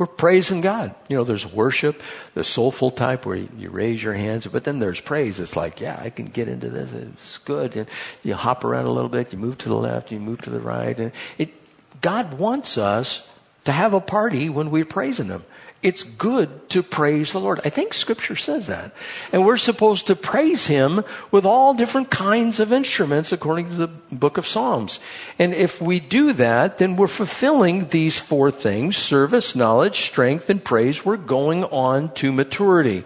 [0.00, 0.94] we're praising God.
[1.08, 2.00] You know, there's worship,
[2.32, 5.38] the soulful type where you, raise your hands, but then there's praise.
[5.38, 6.90] It's like, yeah, I can get into this.
[6.90, 7.76] It's good.
[7.76, 7.86] And
[8.22, 9.30] you hop around a little bit.
[9.30, 10.10] You move to the left.
[10.10, 10.98] You move to the right.
[10.98, 11.50] And it,
[12.00, 13.28] God wants us
[13.66, 15.44] to have a party when we're praising Him.
[15.82, 17.60] It's good to praise the Lord.
[17.64, 18.92] I think scripture says that.
[19.32, 23.86] And we're supposed to praise Him with all different kinds of instruments according to the
[23.88, 25.00] book of Psalms.
[25.38, 30.62] And if we do that, then we're fulfilling these four things, service, knowledge, strength, and
[30.62, 31.02] praise.
[31.02, 33.04] We're going on to maturity.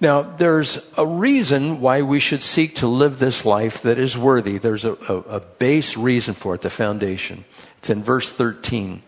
[0.00, 4.56] Now, there's a reason why we should seek to live this life that is worthy.
[4.56, 7.44] There's a, a, a base reason for it, the foundation.
[7.78, 9.02] It's in verse 13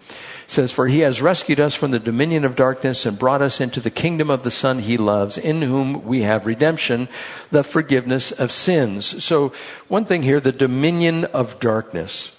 [0.50, 3.80] says, For he has rescued us from the dominion of darkness and brought us into
[3.80, 7.08] the kingdom of the Son he loves, in whom we have redemption,
[7.50, 9.24] the forgiveness of sins.
[9.24, 9.52] So,
[9.88, 12.36] one thing here, the dominion of darkness.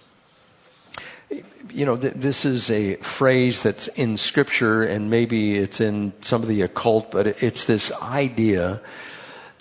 [1.74, 6.42] You know, th- this is a phrase that's in scripture and maybe it's in some
[6.42, 8.82] of the occult, but it's this idea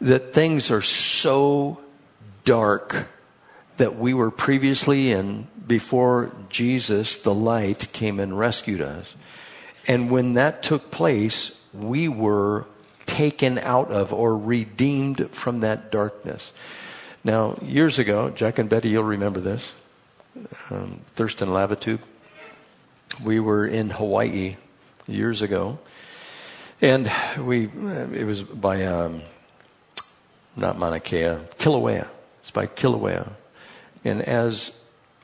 [0.00, 1.78] that things are so
[2.44, 3.06] dark
[3.80, 9.14] that we were previously in before Jesus, the light, came and rescued us.
[9.88, 12.66] And when that took place, we were
[13.06, 16.52] taken out of or redeemed from that darkness.
[17.24, 19.72] Now, years ago, Jack and Betty, you'll remember this,
[20.68, 22.02] um, Thurston Lava Tube.
[23.24, 24.56] We were in Hawaii
[25.08, 25.78] years ago,
[26.82, 29.22] and we, it was by, um,
[30.54, 32.08] not Mauna Kea, Kilauea.
[32.42, 33.39] It's by Kilauea.
[34.04, 34.72] And as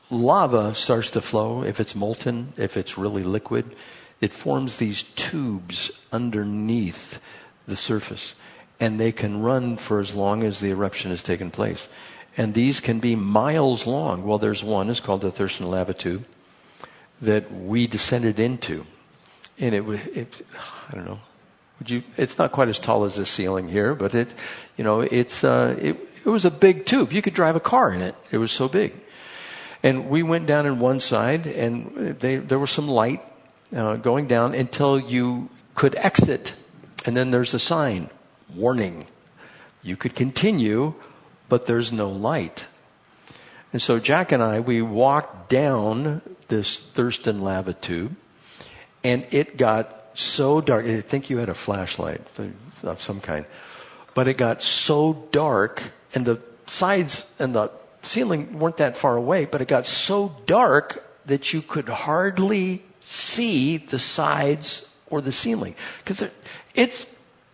[0.09, 3.75] lava starts to flow, if it's molten, if it's really liquid,
[4.21, 7.19] it forms these tubes underneath
[7.67, 8.33] the surface.
[8.79, 11.87] And they can run for as long as the eruption has taken place.
[12.35, 14.23] And these can be miles long.
[14.23, 16.25] Well, there's one, it's called the Thurston Lava Tube,
[17.21, 18.85] that we descended into.
[19.59, 21.19] And it was, I don't know,
[21.85, 24.33] you, it's not quite as tall as this ceiling here, but it,
[24.77, 27.13] you know, it's, uh, it, it was a big tube.
[27.13, 28.13] You could drive a car in it.
[28.31, 28.93] It was so big.
[29.81, 33.21] And we went down in one side, and they, there was some light
[33.73, 36.53] uh, going down until you could exit.
[37.05, 38.09] And then there's a sign
[38.53, 39.07] warning.
[39.81, 40.95] You could continue,
[41.47, 42.65] but there's no light.
[43.71, 48.17] And so Jack and I, we walked down this Thurston lava tube,
[49.01, 50.85] and it got so dark.
[50.85, 52.19] I think you had a flashlight
[52.83, 53.45] of some kind.
[54.13, 57.71] But it got so dark, and the sides and the
[58.03, 63.77] ceiling weren't that far away, but it got so dark that you could hardly see
[63.77, 66.29] the sides or the ceiling because
[66.73, 67.05] it's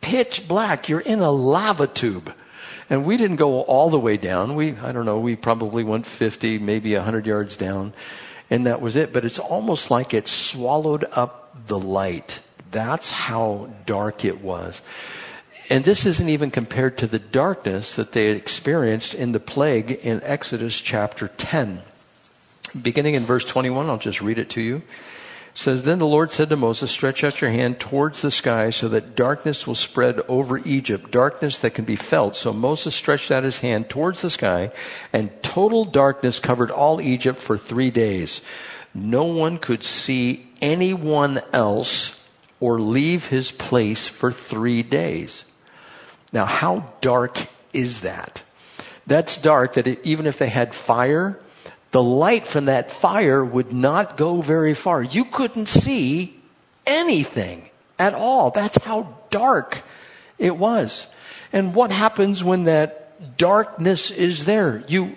[0.02, 0.90] pitch black.
[0.90, 2.34] You're in a lava tube.
[2.90, 4.56] And we didn't go all the way down.
[4.56, 7.94] We, I don't know, we probably went 50, maybe 100 yards down.
[8.50, 9.14] And that was it.
[9.14, 12.42] But it's almost like it swallowed up the light.
[12.72, 14.82] That's how dark it was.
[15.74, 20.22] And this isn't even compared to the darkness that they experienced in the plague in
[20.22, 21.82] Exodus chapter 10.
[22.80, 24.84] Beginning in verse 21, I'll just read it to you
[25.56, 28.88] says, Then the Lord said to Moses, Stretch out your hand towards the sky so
[28.90, 32.36] that darkness will spread over Egypt, darkness that can be felt.
[32.36, 34.72] So Moses stretched out his hand towards the sky,
[35.12, 38.42] and total darkness covered all Egypt for three days.
[38.94, 42.22] No one could see anyone else
[42.60, 45.46] or leave his place for three days.
[46.34, 47.38] Now, how dark
[47.72, 48.44] is that?
[49.06, 51.40] That's dark that it, even if they had fire,
[51.92, 55.04] the light from that fire would not go very far.
[55.04, 56.36] You couldn't see
[56.88, 57.70] anything
[58.00, 58.50] at all.
[58.50, 59.84] That's how dark
[60.40, 61.08] it was.
[61.52, 64.84] And what happens when that darkness is there?
[64.88, 65.16] You,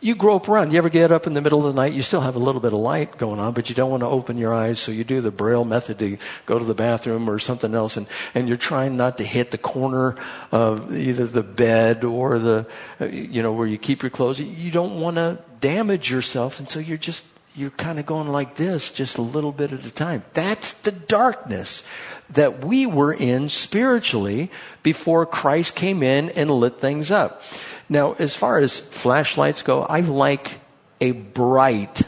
[0.00, 0.72] you grope around.
[0.72, 1.92] You ever get up in the middle of the night?
[1.92, 4.06] You still have a little bit of light going on, but you don't want to
[4.06, 7.38] open your eyes, so you do the braille method to go to the bathroom or
[7.38, 10.16] something else, and, and you're trying not to hit the corner
[10.52, 12.66] of either the bed or the,
[13.10, 14.40] you know, where you keep your clothes.
[14.40, 17.24] You don't want to damage yourself, and so you're just,
[17.56, 20.22] you're kind of going like this, just a little bit at a time.
[20.32, 21.82] That's the darkness
[22.30, 24.50] that we were in spiritually
[24.82, 27.42] before Christ came in and lit things up.
[27.88, 30.60] Now, as far as flashlights go, I like
[31.00, 32.02] a bright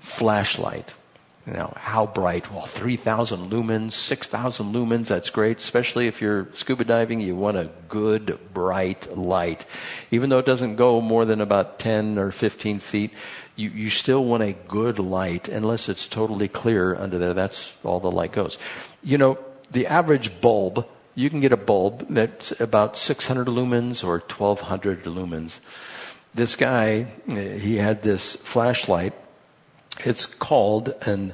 [0.00, 0.94] flashlight.
[1.44, 2.50] Now, how bright?
[2.50, 5.58] Well, 3,000 lumens, 6,000 lumens, that's great.
[5.58, 9.64] Especially if you're scuba diving, you want a good, bright light.
[10.10, 13.12] Even though it doesn't go more than about 10 or 15 feet,
[13.54, 17.34] you, you still want a good light, unless it's totally clear under there.
[17.34, 18.58] That's all the light goes.
[19.04, 19.38] You know,
[19.70, 20.84] the average bulb
[21.16, 25.58] you can get a bulb that's about 600 lumens or 1200 lumens.
[26.34, 29.14] This guy, uh, he had this flashlight.
[30.00, 31.32] It's called an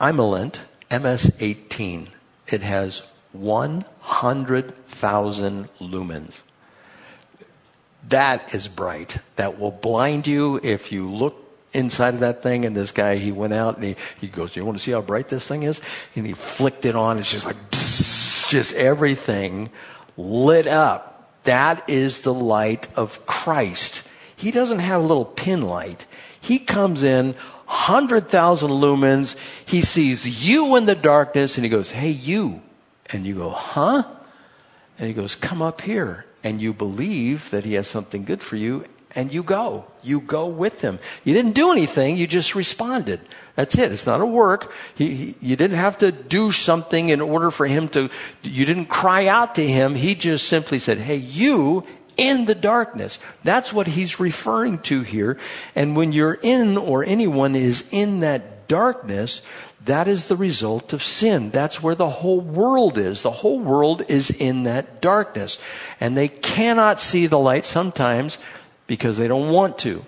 [0.00, 0.60] Imalent
[0.90, 2.06] MS-18.
[2.46, 6.40] It has 100,000 lumens.
[8.08, 9.18] That is bright.
[9.36, 11.36] That will blind you if you look
[11.74, 12.64] inside of that thing.
[12.64, 14.92] And this guy, he went out and he, he goes, do you want to see
[14.92, 15.82] how bright this thing is?
[16.16, 17.18] And he flicked it on.
[17.18, 17.56] It's just like,
[18.48, 19.70] just everything
[20.16, 21.30] lit up.
[21.44, 24.06] That is the light of Christ.
[24.34, 26.06] He doesn't have a little pin light.
[26.40, 27.34] He comes in
[27.66, 29.36] 100,000 lumens.
[29.64, 32.62] He sees you in the darkness and he goes, Hey, you.
[33.10, 34.04] And you go, Huh?
[34.98, 36.24] And he goes, Come up here.
[36.42, 38.84] And you believe that he has something good for you
[39.14, 39.84] and you go.
[40.02, 40.98] You go with him.
[41.24, 43.20] You didn't do anything, you just responded.
[43.58, 43.90] That's it.
[43.90, 44.72] It's not a work.
[44.94, 48.08] He, he, you didn't have to do something in order for him to,
[48.44, 49.96] you didn't cry out to him.
[49.96, 51.84] He just simply said, Hey, you
[52.16, 53.18] in the darkness.
[53.42, 55.38] That's what he's referring to here.
[55.74, 59.42] And when you're in or anyone is in that darkness,
[59.86, 61.50] that is the result of sin.
[61.50, 63.22] That's where the whole world is.
[63.22, 65.58] The whole world is in that darkness.
[65.98, 68.38] And they cannot see the light sometimes
[68.86, 70.04] because they don't want to.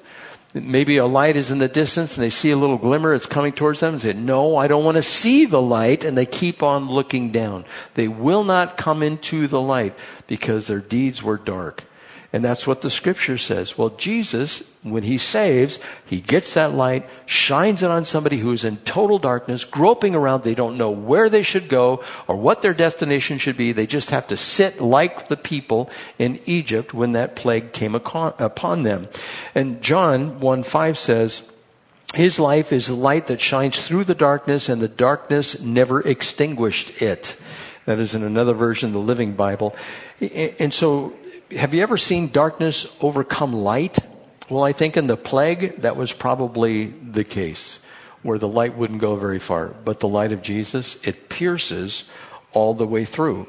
[0.52, 3.52] Maybe a light is in the distance and they see a little glimmer, it's coming
[3.52, 6.04] towards them and say, no, I don't want to see the light.
[6.04, 7.64] And they keep on looking down.
[7.94, 9.94] They will not come into the light
[10.26, 11.84] because their deeds were dark.
[12.32, 13.76] And that's what the scripture says.
[13.76, 18.76] Well, Jesus, when he saves, he gets that light, shines it on somebody who's in
[18.78, 20.44] total darkness, groping around.
[20.44, 23.72] They don't know where they should go or what their destination should be.
[23.72, 25.90] They just have to sit like the people
[26.20, 29.08] in Egypt when that plague came upon them.
[29.54, 31.42] And John 1 5 says,
[32.14, 37.02] his life is the light that shines through the darkness and the darkness never extinguished
[37.02, 37.36] it.
[37.86, 39.74] That is in another version, the Living Bible.
[40.20, 41.14] And so
[41.52, 43.98] have you ever seen darkness overcome light?
[44.48, 47.80] Well, I think in the plague, that was probably the case,
[48.22, 49.68] where the light wouldn't go very far.
[49.68, 52.04] But the light of Jesus, it pierces
[52.52, 53.46] all the way through.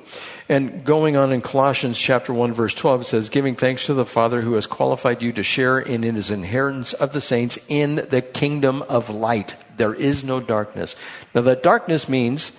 [0.48, 4.06] And going on in Colossians chapter 1 verse 12, it says, giving thanks to the
[4.06, 8.22] Father who has qualified you to share in his inheritance of the saints in the
[8.22, 9.56] kingdom of light.
[9.78, 10.96] There is no darkness.
[11.34, 12.52] Now that darkness means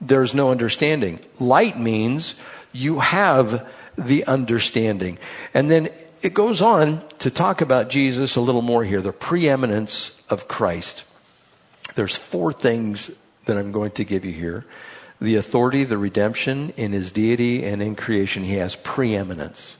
[0.00, 1.20] there's no understanding.
[1.40, 2.34] Light means
[2.72, 3.66] you have
[3.98, 5.18] the understanding.
[5.52, 5.90] And then
[6.22, 11.04] it goes on to talk about Jesus a little more here, the preeminence of Christ.
[11.94, 13.10] There's four things
[13.46, 14.64] that I'm going to give you here.
[15.20, 19.76] The authority, the redemption, in his deity, and in creation, he has preeminence.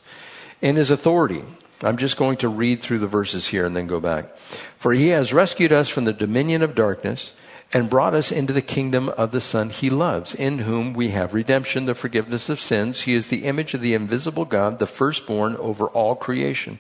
[0.60, 1.44] In his authority,
[1.80, 4.36] I'm just going to read through the verses here and then go back.
[4.78, 7.32] For he has rescued us from the dominion of darkness
[7.72, 11.34] and brought us into the kingdom of the Son he loves, in whom we have
[11.34, 13.02] redemption, the forgiveness of sins.
[13.02, 16.78] He is the image of the invisible God, the firstborn over all creation.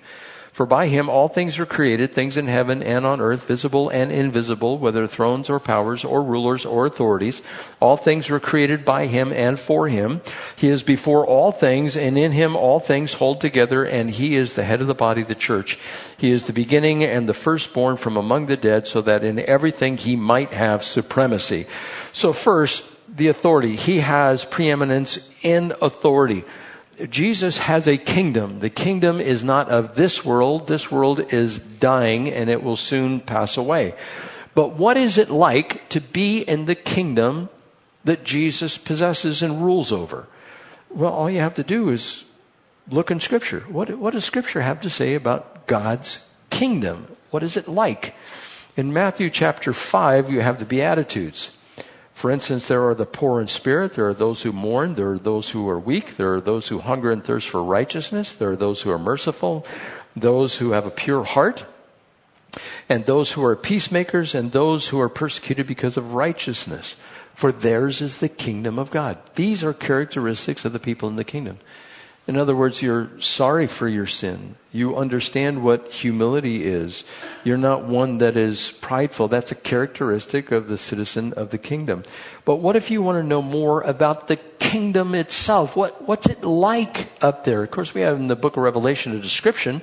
[0.58, 4.10] For by him all things were created, things in heaven and on earth, visible and
[4.10, 7.42] invisible, whether thrones or powers or rulers or authorities.
[7.78, 10.20] All things were created by him and for him.
[10.56, 14.54] He is before all things, and in him all things hold together, and he is
[14.54, 15.78] the head of the body, the church.
[16.16, 19.96] He is the beginning and the firstborn from among the dead, so that in everything
[19.96, 21.66] he might have supremacy.
[22.12, 23.76] So first, the authority.
[23.76, 26.42] He has preeminence in authority.
[27.06, 28.60] Jesus has a kingdom.
[28.60, 30.66] The kingdom is not of this world.
[30.66, 33.94] This world is dying and it will soon pass away.
[34.54, 37.48] But what is it like to be in the kingdom
[38.04, 40.26] that Jesus possesses and rules over?
[40.90, 42.24] Well, all you have to do is
[42.90, 43.60] look in Scripture.
[43.68, 47.06] What, what does Scripture have to say about God's kingdom?
[47.30, 48.14] What is it like?
[48.76, 51.52] In Matthew chapter 5, you have the Beatitudes.
[52.18, 55.18] For instance, there are the poor in spirit, there are those who mourn, there are
[55.20, 58.56] those who are weak, there are those who hunger and thirst for righteousness, there are
[58.56, 59.64] those who are merciful,
[60.16, 61.64] those who have a pure heart,
[62.88, 66.96] and those who are peacemakers, and those who are persecuted because of righteousness.
[67.36, 69.18] For theirs is the kingdom of God.
[69.36, 71.58] These are characteristics of the people in the kingdom.
[72.28, 74.56] In other words, you're sorry for your sin.
[74.70, 77.02] You understand what humility is.
[77.42, 79.28] You're not one that is prideful.
[79.28, 82.04] That's a characteristic of the citizen of the kingdom.
[82.44, 85.74] But what if you want to know more about the kingdom itself?
[85.74, 87.62] What, what's it like up there?
[87.62, 89.80] Of course, we have in the book of Revelation a description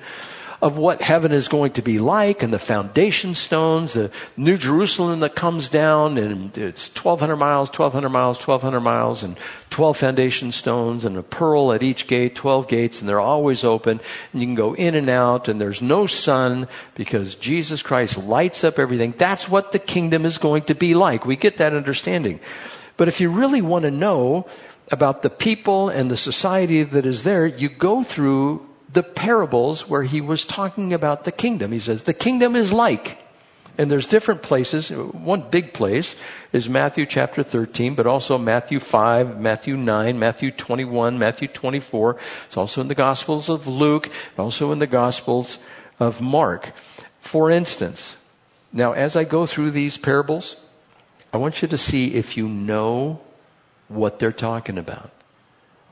[0.66, 5.20] of what heaven is going to be like and the foundation stones, the New Jerusalem
[5.20, 9.38] that comes down and it's 1200 miles, 1200 miles, 1200 miles and
[9.70, 14.00] 12 foundation stones and a pearl at each gate, 12 gates and they're always open
[14.34, 18.64] and you can go in and out and there's no sun because Jesus Christ lights
[18.64, 19.14] up everything.
[19.16, 21.28] That's what the kingdom is going to be like.
[21.28, 22.40] We get that understanding.
[22.98, 24.48] But if you really want to know
[24.92, 28.66] about the people and the society that is there, you go through
[28.96, 31.72] the parables where he was talking about the kingdom.
[31.72, 33.20] He says, the kingdom is like,
[33.78, 34.90] and there's different places.
[34.90, 36.16] One big place
[36.54, 42.18] is Matthew chapter 13, but also Matthew 5, Matthew 9, Matthew 21, Matthew 24.
[42.46, 45.60] It's also in the Gospels of Luke, also in the Gospels
[46.00, 46.72] of Mark.
[47.20, 48.16] For instance,
[48.72, 50.62] now as I go through these parables,
[51.34, 53.20] I want you to see if you know
[53.90, 55.12] what they're talking about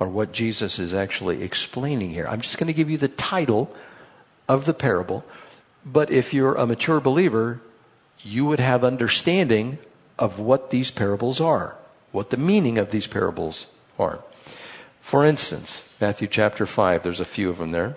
[0.03, 2.27] or what Jesus is actually explaining here.
[2.27, 3.73] I'm just going to give you the title
[4.49, 5.23] of the parable,
[5.85, 7.61] but if you're a mature believer,
[8.21, 9.77] you would have understanding
[10.19, 11.77] of what these parables are,
[12.11, 14.19] what the meaning of these parables are.
[14.99, 17.95] For instance, Matthew chapter 5, there's a few of them there.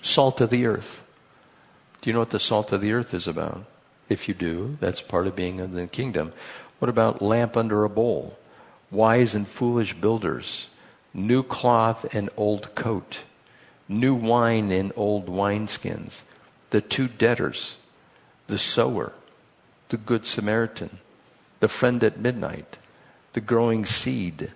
[0.00, 1.02] Salt of the earth.
[2.00, 3.66] Do you know what the salt of the earth is about?
[4.08, 6.32] If you do, that's part of being in the kingdom.
[6.78, 8.38] What about lamp under a bowl?
[8.90, 10.68] Wise and foolish builders
[11.14, 13.20] new cloth and old coat,
[13.88, 16.22] new wine in old wineskins,
[16.70, 17.76] the two debtors,
[18.48, 19.12] the sower,
[19.90, 20.98] the good Samaritan,
[21.60, 22.76] the friend at midnight,
[23.32, 24.52] the growing seed,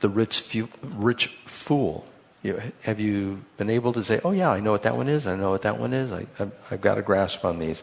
[0.00, 2.06] the rich, rich fool.
[2.42, 5.26] You, have you been able to say, oh, yeah, I know what that one is,
[5.26, 7.82] I know what that one is, I, I've, I've got a grasp on these?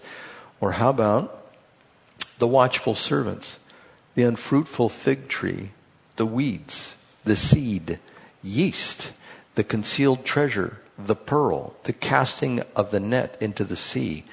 [0.60, 1.46] Or how about
[2.38, 3.60] the watchful servants,
[4.16, 5.72] the unfruitful fig tree,
[6.16, 8.00] the weeds, the seed,
[8.44, 9.12] yeast,
[9.56, 14.26] the concealed treasure, the pearl, the casting of the net into the sea,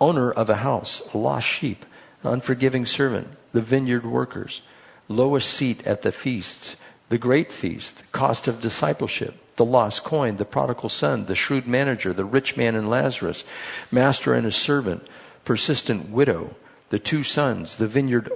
[0.00, 1.84] owner of a house, a lost sheep,
[2.24, 4.62] unforgiving servant, the vineyard workers,
[5.08, 6.76] lowest seat at the feasts,
[7.08, 12.12] the great feast, cost of discipleship, the lost coin, the prodigal son, the shrewd manager,
[12.12, 13.44] the rich man and Lazarus,
[13.90, 15.06] master and his servant,
[15.44, 16.56] persistent widow,
[16.90, 18.30] the two sons, the vineyard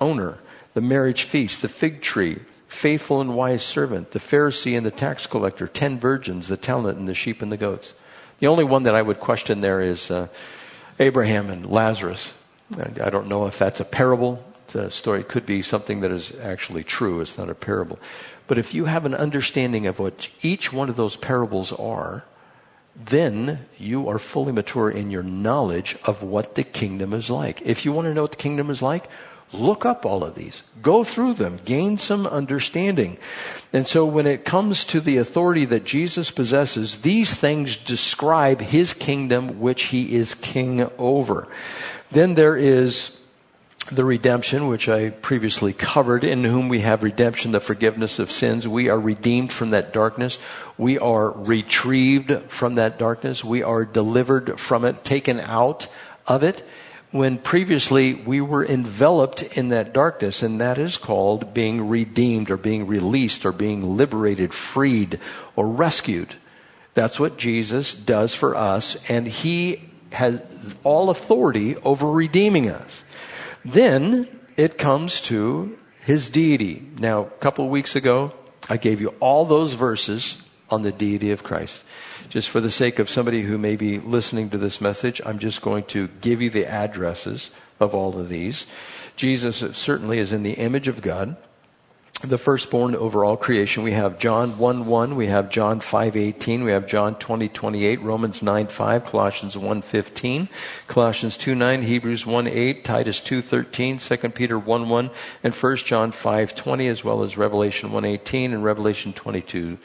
[0.00, 0.38] owner,
[0.74, 2.38] the marriage feast, the fig tree,
[2.72, 7.06] faithful and wise servant, the Pharisee and the tax collector, ten virgins, the talent and
[7.06, 7.92] the sheep and the goats.
[8.40, 10.28] The only one that I would question there is uh,
[10.98, 12.32] Abraham and Lazarus.
[12.76, 14.42] I don't know if that's a parable.
[14.68, 17.20] The story it could be something that is actually true.
[17.20, 17.98] It's not a parable.
[18.46, 22.24] But if you have an understanding of what each one of those parables are,
[22.96, 27.60] then you are fully mature in your knowledge of what the kingdom is like.
[27.62, 29.08] If you want to know what the kingdom is like,
[29.52, 30.62] Look up all of these.
[30.80, 31.60] Go through them.
[31.64, 33.18] Gain some understanding.
[33.72, 38.94] And so when it comes to the authority that Jesus possesses, these things describe his
[38.94, 41.48] kingdom, which he is king over.
[42.10, 43.16] Then there is
[43.90, 48.66] the redemption, which I previously covered, in whom we have redemption, the forgiveness of sins.
[48.66, 50.38] We are redeemed from that darkness.
[50.78, 53.44] We are retrieved from that darkness.
[53.44, 55.88] We are delivered from it, taken out
[56.26, 56.62] of it
[57.12, 62.56] when previously we were enveloped in that darkness, and that is called being redeemed or
[62.56, 65.20] being released or being liberated, freed,
[65.54, 66.34] or rescued.
[66.94, 70.40] That's what Jesus does for us, and He has
[70.82, 73.04] all authority over redeeming us.
[73.64, 76.86] Then it comes to His deity.
[76.98, 78.32] Now, a couple of weeks ago,
[78.70, 80.38] I gave you all those verses
[80.70, 81.84] on the deity of Christ
[82.32, 85.60] just for the sake of somebody who may be listening to this message, I'm just
[85.60, 88.66] going to give you the addresses of all of these.
[89.16, 91.36] Jesus certainly is in the image of God
[92.22, 93.82] the firstborn over all creation.
[93.82, 98.00] We have John 1 1, we have John 5 18, we have John 20 28,
[98.00, 100.48] Romans 9 5, Colossians 1 15,
[100.86, 105.10] Colossians 2 9, Hebrews 1 8, Titus 2 13, 2 Peter 1 1,
[105.42, 109.76] and 1 John 5 20, as well as Revelation 1 18 and Revelation 22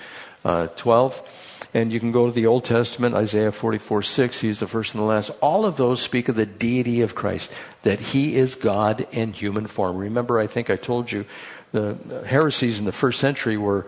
[0.46, 1.37] uh, 12.
[1.74, 5.02] And you can go to the Old Testament, Isaiah 44 6, he's the first and
[5.02, 5.32] the last.
[5.42, 7.52] All of those speak of the deity of Christ,
[7.84, 9.98] that he is God in human form.
[9.98, 11.26] Remember, I think I told you
[11.72, 13.86] the heresies in the first century were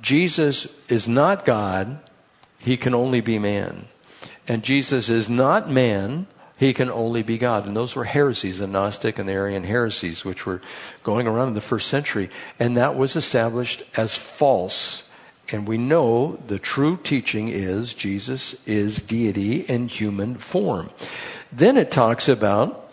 [0.00, 1.98] Jesus is not God,
[2.58, 3.86] he can only be man.
[4.48, 7.66] And Jesus is not man, he can only be God.
[7.66, 10.62] And those were heresies, the Gnostic and the Arian heresies, which were
[11.02, 12.30] going around in the first century.
[12.58, 15.02] And that was established as false
[15.52, 20.90] and we know the true teaching is Jesus is deity in human form.
[21.52, 22.92] Then it talks about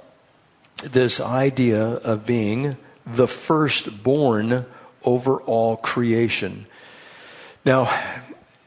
[0.84, 4.66] this idea of being the firstborn
[5.04, 6.66] over all creation.
[7.66, 7.92] Now,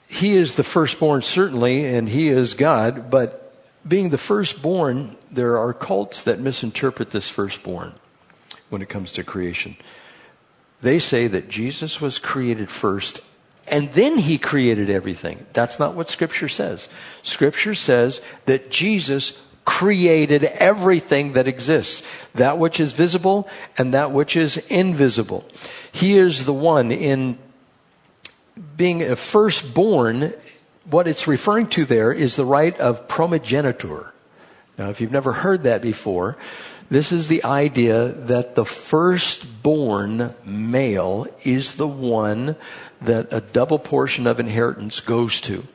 [0.09, 3.43] he is the firstborn, certainly, and he is God, but
[3.87, 7.93] being the firstborn, there are cults that misinterpret this firstborn
[8.69, 9.77] when it comes to creation.
[10.81, 13.21] They say that Jesus was created first
[13.69, 15.45] and then he created everything.
[15.53, 16.89] That's not what scripture says.
[17.23, 22.03] Scripture says that Jesus created everything that exists.
[22.35, 25.45] That which is visible and that which is invisible.
[25.93, 27.39] He is the one in
[28.77, 30.33] being a firstborn.
[30.89, 34.13] What it's referring to there is the right of primogeniture.
[34.79, 36.37] Now, if you've never heard that before,
[36.89, 42.55] this is the idea that the firstborn male is the one
[43.01, 45.67] that a double portion of inheritance goes to.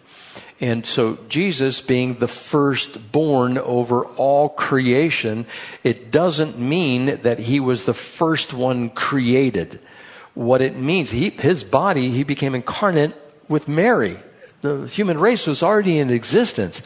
[0.59, 5.47] And so Jesus being the firstborn over all creation,
[5.83, 9.79] it doesn't mean that he was the first one created.
[10.35, 13.13] What it means, he, his body, he became incarnate
[13.49, 14.17] with Mary.
[14.61, 16.83] The human race was already in existence.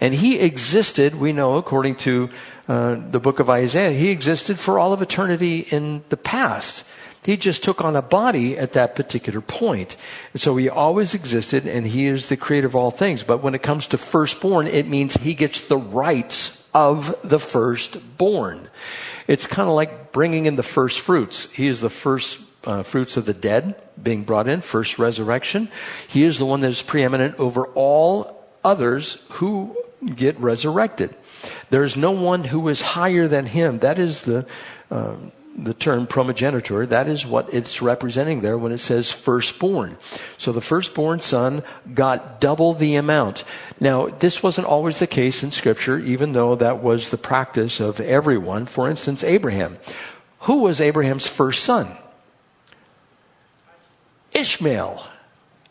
[0.00, 2.30] And he existed, we know, according to
[2.66, 6.84] uh, the book of Isaiah, he existed for all of eternity in the past.
[7.22, 9.96] He just took on a body at that particular point.
[10.32, 13.22] And so he always existed and he is the creator of all things.
[13.22, 18.68] But when it comes to firstborn, it means he gets the rights of the firstborn.
[19.26, 21.50] It's kind of like bringing in the first fruits.
[21.50, 25.70] He is the first uh, fruits of the dead being brought in, first resurrection.
[26.06, 29.76] He is the one that is preeminent over all others who
[30.14, 31.14] get resurrected.
[31.70, 33.80] There is no one who is higher than him.
[33.80, 34.46] That is the
[34.90, 35.16] uh,
[35.58, 39.98] the term primogeniture, that is what it's representing there when it says firstborn.
[40.38, 43.44] So the firstborn son got double the amount.
[43.80, 48.00] Now, this wasn't always the case in scripture, even though that was the practice of
[48.00, 48.66] everyone.
[48.66, 49.78] For instance, Abraham.
[50.40, 51.96] Who was Abraham's first son?
[54.32, 55.04] Ishmael.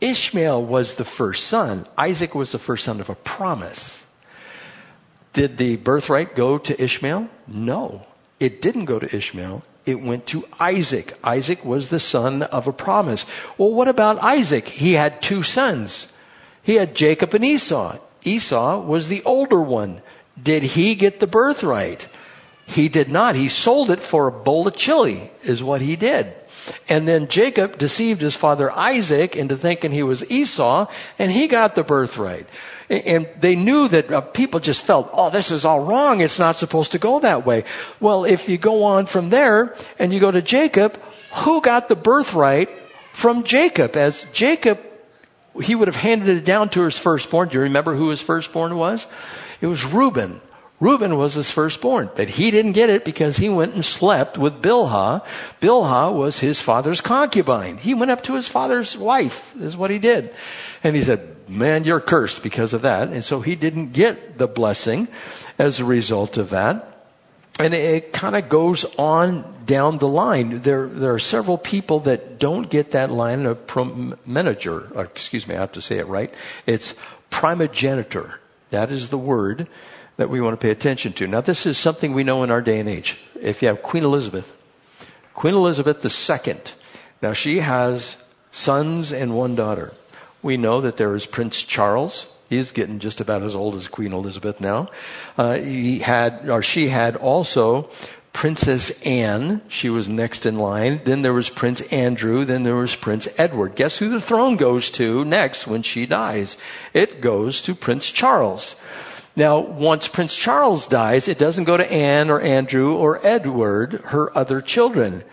[0.01, 1.87] Ishmael was the first son.
[1.97, 4.03] Isaac was the first son of a promise.
[5.31, 7.29] Did the birthright go to Ishmael?
[7.47, 8.05] No.
[8.39, 11.17] It didn't go to Ishmael it went to Isaac.
[11.23, 13.25] Isaac was the son of a promise.
[13.57, 14.67] Well, what about Isaac?
[14.67, 16.11] He had two sons.
[16.61, 17.97] He had Jacob and Esau.
[18.23, 20.01] Esau was the older one.
[20.41, 22.09] Did he get the birthright?
[22.65, 23.35] He did not.
[23.35, 26.33] He sold it for a bowl of chili, is what he did.
[26.89, 31.75] And then Jacob deceived his father Isaac into thinking he was Esau, and he got
[31.75, 32.45] the birthright.
[32.89, 36.21] And they knew that uh, people just felt, oh, this is all wrong.
[36.21, 37.65] It's not supposed to go that way.
[37.99, 40.97] Well, if you go on from there and you go to Jacob,
[41.33, 42.69] who got the birthright
[43.11, 43.97] from Jacob?
[43.97, 44.79] As Jacob,
[45.61, 47.49] he would have handed it down to his firstborn.
[47.49, 49.05] Do you remember who his firstborn was?
[49.59, 50.39] It was Reuben.
[50.79, 54.61] Reuben was his firstborn, but he didn't get it because he went and slept with
[54.61, 55.25] Bilhah.
[55.59, 57.77] Bilhah was his father's concubine.
[57.77, 60.33] He went up to his father's wife, is what he did.
[60.83, 63.09] And he said, man, you're cursed because of that.
[63.09, 65.07] And so he didn't get the blessing
[65.57, 66.93] as a result of that.
[67.59, 70.61] And it kind of goes on down the line.
[70.61, 74.91] There, there are several people that don't get that line of promeniture.
[74.99, 76.31] Excuse me, I have to say it right.
[76.67, 76.93] It's
[77.29, 78.39] primogeniture.
[78.69, 79.67] That is the word
[80.17, 81.27] that we want to pay attention to.
[81.27, 83.17] Now, this is something we know in our day and age.
[83.39, 84.51] If you have Queen Elizabeth,
[85.33, 86.55] Queen Elizabeth II,
[87.21, 89.93] now she has sons and one daughter.
[90.41, 92.27] We know that there is Prince Charles.
[92.49, 94.89] He's getting just about as old as Queen Elizabeth now.
[95.37, 97.89] Uh, he had, or she had also
[98.31, 99.61] Princess Anne.
[99.67, 101.01] She was next in line.
[101.03, 102.45] Then there was Prince Andrew.
[102.45, 103.75] Then there was Prince Edward.
[103.75, 106.55] Guess who the throne goes to next when she dies?
[106.93, 108.75] It goes to Prince Charles.
[109.35, 114.35] Now, once Prince Charles dies, it doesn't go to Anne or Andrew or Edward, her
[114.37, 115.23] other children.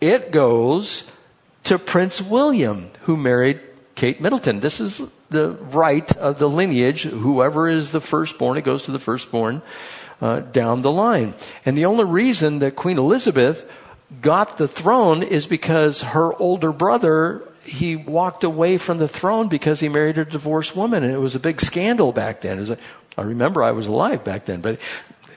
[0.00, 1.10] It goes
[1.64, 3.60] to Prince William, who married
[3.94, 4.60] Kate Middleton.
[4.60, 7.02] This is the right of the lineage.
[7.02, 9.62] Whoever is the firstborn, it goes to the firstborn
[10.20, 11.34] uh, down the line.
[11.64, 13.70] And the only reason that Queen Elizabeth
[14.20, 19.80] got the throne is because her older brother he walked away from the throne because
[19.80, 22.76] he married a divorced woman, and it was a big scandal back then.
[23.16, 24.78] I remember I was alive back then, but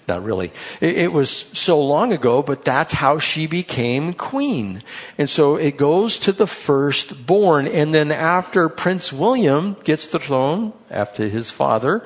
[0.08, 0.52] not really.
[0.80, 4.82] It, it, was so long ago, but that's how she became queen.
[5.18, 10.74] And so it goes to the firstborn, and then after Prince William gets the throne,
[10.90, 12.06] after his father,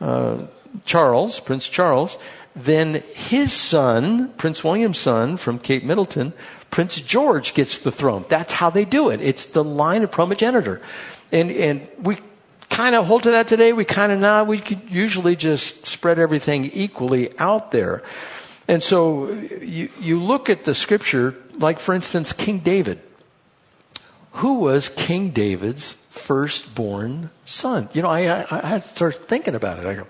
[0.00, 0.46] uh,
[0.86, 2.16] Charles, Prince Charles,
[2.56, 6.32] then his son, Prince William's son from Kate Middleton,
[6.70, 8.24] Prince George gets the throne.
[8.28, 9.20] That's how they do it.
[9.20, 10.80] It's the line of primogeniture.
[11.30, 12.16] And, and we
[12.72, 13.72] kind of hold to that today.
[13.72, 14.46] We kind of not.
[14.46, 18.02] We could usually just spread everything equally out there.
[18.66, 23.00] And so you, you look at the scripture, like for instance, King David.
[24.36, 27.90] Who was King David's firstborn son?
[27.92, 29.84] You know, I, I, I had to start thinking about it.
[29.86, 30.06] I go,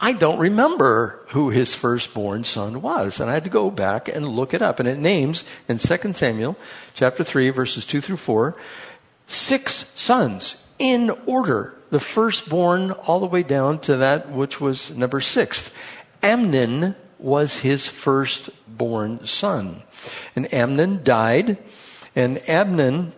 [0.00, 3.20] I don't remember who his firstborn son was.
[3.20, 4.80] And I had to go back and look it up.
[4.80, 6.56] And it names in 2 Samuel
[6.94, 8.56] chapter 3 verses 2 through 4,
[9.26, 11.74] six sons in order.
[11.90, 15.70] The firstborn all the way down to that which was number six.
[16.22, 19.82] Amnon was his firstborn son.
[20.34, 21.58] And Amnon died.
[22.16, 23.12] And Amnon,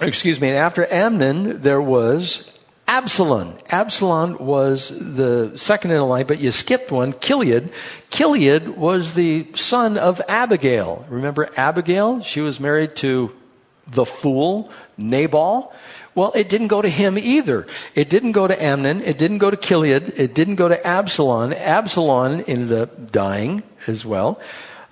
[0.00, 2.50] excuse me, and after Amnon, there was
[2.88, 3.56] Absalom.
[3.68, 7.70] Absalom was the second in line, but you skipped one, Gilead.
[8.10, 11.06] Gilead was the son of Abigail.
[11.08, 12.22] Remember Abigail?
[12.22, 13.32] She was married to
[13.86, 15.72] the fool, Nabal.
[16.18, 17.64] Well, it didn't go to him either.
[17.94, 19.02] It didn't go to Amnon.
[19.02, 20.18] It didn't go to Gilead.
[20.18, 21.52] It didn't go to Absalom.
[21.52, 24.40] Absalom ended up dying as well.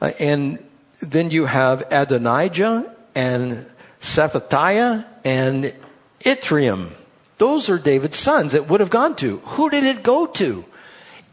[0.00, 0.64] Uh, and
[1.00, 3.66] then you have Adonijah and
[4.00, 5.74] Shephatiah and
[6.20, 6.92] Ithream.
[7.38, 9.38] Those are David's sons it would have gone to.
[9.38, 10.64] Who did it go to?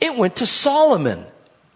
[0.02, 1.24] It went to Solomon.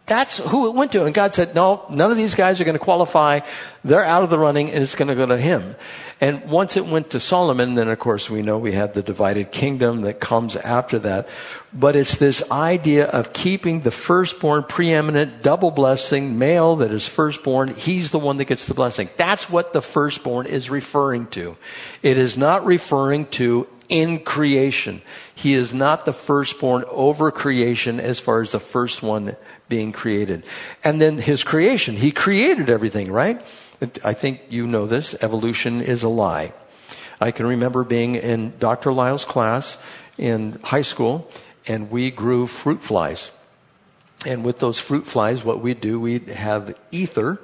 [0.08, 1.04] That's who it went to.
[1.04, 3.42] And God said, no, none of these guys are going to qualify.
[3.84, 5.76] They're out of the running and it's going to go to him.
[6.22, 9.52] And once it went to Solomon, then of course we know we had the divided
[9.52, 11.28] kingdom that comes after that.
[11.74, 17.76] But it's this idea of keeping the firstborn preeminent, double blessing, male that is firstborn.
[17.76, 19.10] He's the one that gets the blessing.
[19.18, 21.58] That's what the firstborn is referring to.
[22.02, 25.02] It is not referring to in creation.
[25.34, 29.36] He is not the firstborn over creation as far as the first one
[29.70, 30.44] being created.
[30.84, 31.96] And then his creation.
[31.96, 33.46] He created everything, right?
[34.04, 35.16] I think you know this.
[35.22, 36.54] Evolution is a lie.
[37.20, 38.94] I can remember being in Dr.
[38.94, 39.78] Lyle's class
[40.18, 41.30] in high school
[41.68, 43.32] and we grew fruit flies.
[44.26, 47.40] And with those fruit flies, what we do, we have ether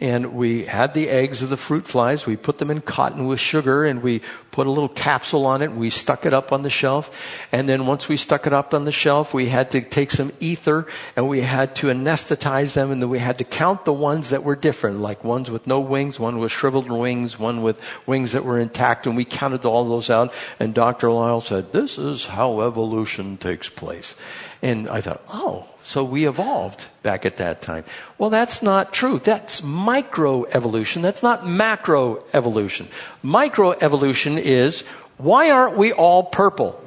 [0.00, 2.24] and we had the eggs of the fruit flies.
[2.24, 5.66] We put them in cotton with sugar and we put a little capsule on it
[5.66, 7.10] and we stuck it up on the shelf.
[7.52, 10.32] And then once we stuck it up on the shelf, we had to take some
[10.40, 10.86] ether
[11.16, 14.42] and we had to anesthetize them and then we had to count the ones that
[14.42, 18.44] were different, like ones with no wings, one with shriveled wings, one with wings that
[18.44, 19.06] were intact.
[19.06, 20.32] And we counted all those out.
[20.58, 21.12] And Dr.
[21.12, 24.16] Lyle said, this is how evolution takes place.
[24.62, 27.84] And I thought, oh, so we evolved back at that time.
[28.18, 29.18] Well, that's not true.
[29.18, 31.02] That's microevolution.
[31.02, 32.86] That's not macroevolution.
[33.24, 34.82] Microevolution is
[35.16, 36.82] why aren't we all purple?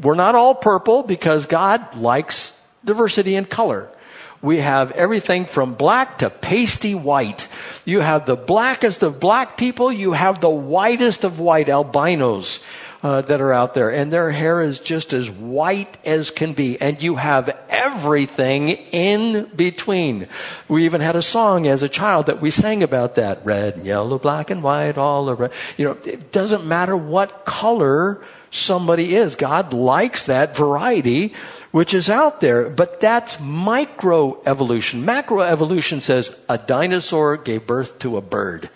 [0.00, 3.90] We're not all purple because God likes diversity in color.
[4.40, 7.48] We have everything from black to pasty white.
[7.84, 9.92] You have the blackest of black people.
[9.92, 12.62] You have the whitest of white albinos
[13.02, 16.80] uh, that are out there, and their hair is just as white as can be,
[16.80, 20.28] and you have everything in between.
[20.68, 23.86] We even had a song as a child that we sang about that: red, and
[23.86, 25.50] yellow, black, and white, all over.
[25.76, 29.36] You know, it doesn't matter what color somebody is.
[29.36, 31.34] God likes that variety
[31.70, 35.04] which is out there, but that's microevolution.
[35.04, 38.70] Macroevolution says a dinosaur gave birth to a bird.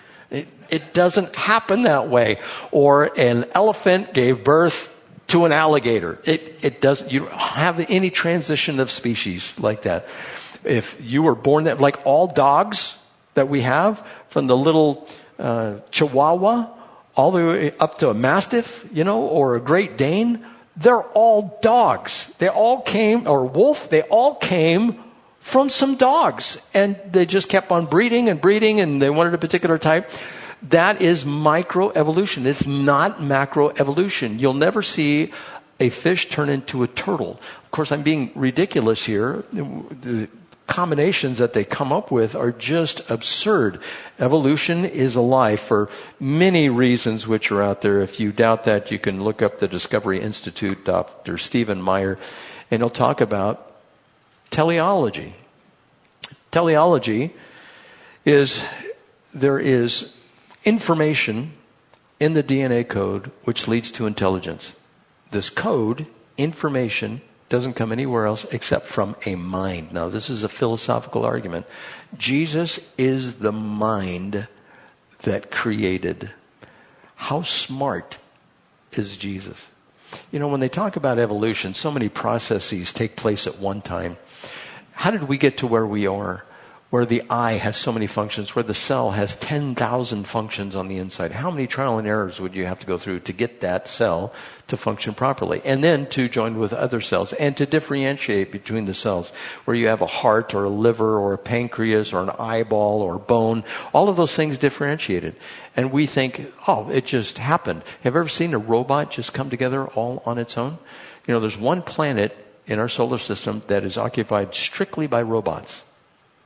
[0.72, 2.38] It, doesn't happen that way.
[2.70, 4.88] Or an elephant gave birth
[5.28, 6.18] to an alligator.
[6.24, 10.08] It, it doesn't, you don't have any transition of species like that.
[10.64, 12.96] If you were born that, like all dogs
[13.34, 15.06] that we have, from the little
[15.38, 16.68] uh, Chihuahua
[17.14, 20.44] all the way up to a Mastiff, you know, or a Great Dane,
[20.76, 22.34] they're all dogs.
[22.38, 24.98] They all came, or wolf, they all came
[25.40, 26.64] from some dogs.
[26.72, 30.10] And they just kept on breeding and breeding and they wanted a particular type.
[30.62, 32.46] That is microevolution.
[32.46, 34.38] It's not macroevolution.
[34.38, 35.32] You'll never see
[35.80, 37.40] a fish turn into a turtle.
[37.64, 39.44] Of course, I'm being ridiculous here.
[39.52, 40.28] The
[40.68, 43.80] combinations that they come up with are just absurd.
[44.18, 45.90] Evolution is a lie for
[46.20, 48.00] many reasons which are out there.
[48.00, 51.36] If you doubt that, you can look up the Discovery Institute, Dr.
[51.36, 52.18] Stephen Meyer,
[52.70, 53.72] and he'll talk about
[54.50, 55.34] teleology.
[56.52, 57.34] Teleology
[58.24, 58.62] is
[59.34, 60.14] there is
[60.64, 61.52] information
[62.20, 64.76] in the DNA code which leads to intelligence.
[65.30, 66.06] This code,
[66.36, 69.92] information, doesn't come anywhere else except from a mind.
[69.92, 71.66] Now, this is a philosophical argument.
[72.16, 74.48] Jesus is the mind
[75.22, 76.30] that created.
[77.16, 78.18] How smart
[78.92, 79.68] is Jesus?
[80.30, 84.16] You know, when they talk about evolution, so many processes take place at one time.
[84.92, 86.44] How did we get to where we are?
[86.92, 90.98] Where the eye has so many functions, where the cell has 10,000 functions on the
[90.98, 91.32] inside.
[91.32, 94.30] How many trial and errors would you have to go through to get that cell
[94.68, 95.62] to function properly?
[95.64, 99.30] And then to join with other cells and to differentiate between the cells,
[99.64, 103.18] where you have a heart or a liver or a pancreas or an eyeball or
[103.18, 103.64] bone.
[103.94, 105.34] All of those things differentiated.
[105.74, 107.84] And we think, oh, it just happened.
[108.02, 110.76] Have you ever seen a robot just come together all on its own?
[111.26, 112.36] You know, there's one planet
[112.66, 115.84] in our solar system that is occupied strictly by robots.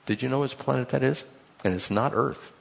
[0.07, 1.25] Did you know which planet that is?
[1.65, 2.53] And it's not Earth.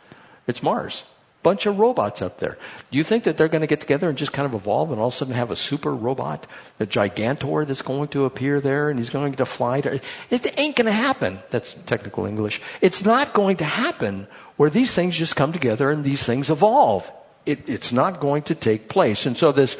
[0.48, 1.06] It's Mars.
[1.44, 2.58] Bunch of robots up there.
[2.90, 5.10] You think that they're going to get together and just kind of evolve and all
[5.10, 6.48] of a sudden have a super robot,
[6.80, 9.82] the Gigantor that's going to appear there and he's going to fly?
[9.82, 11.38] To, it ain't going to happen.
[11.52, 12.62] That's technical English.
[12.82, 14.26] It's not going to happen
[14.58, 17.12] where these things just come together and these things evolve.
[17.46, 19.28] It, it's not going to take place.
[19.28, 19.78] And so this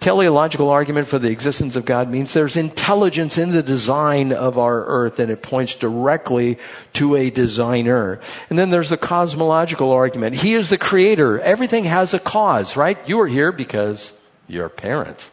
[0.00, 4.84] teleological argument for the existence of God means there's intelligence in the design of our
[4.84, 6.58] earth and it points directly
[6.94, 8.20] to a designer.
[8.48, 10.36] And then there's the cosmological argument.
[10.36, 11.40] He is the creator.
[11.40, 12.96] Everything has a cause, right?
[13.08, 15.30] You are here because your parents.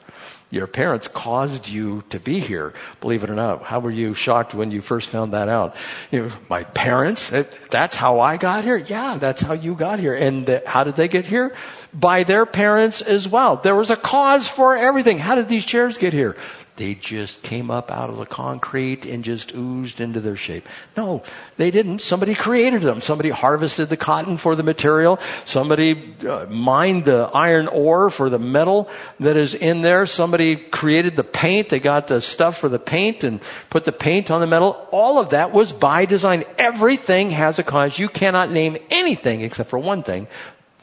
[0.51, 3.63] Your parents caused you to be here, believe it or not.
[3.63, 5.75] How were you shocked when you first found that out?
[6.11, 7.29] You know, my parents,
[7.69, 8.77] that's how I got here?
[8.77, 10.15] Yeah, that's how you got here.
[10.15, 11.53] And the, how did they get here?
[11.97, 13.55] By their parents as well.
[13.55, 15.17] There was a cause for everything.
[15.17, 16.35] How did these chairs get here?
[16.77, 20.67] They just came up out of the concrete and just oozed into their shape.
[20.97, 21.23] No,
[21.55, 21.99] they didn't.
[21.99, 22.99] Somebody created them.
[22.99, 25.17] Somebody harvested the cotton for the material.
[25.45, 28.89] Somebody uh, mined the iron ore for the metal
[29.21, 30.05] that is in there.
[30.05, 31.69] Somebody created the paint.
[31.69, 33.39] They got the stuff for the paint and
[33.69, 34.89] put the paint on the metal.
[34.91, 36.43] All of that was by design.
[36.57, 37.97] Everything has a cause.
[37.97, 40.27] You cannot name anything except for one thing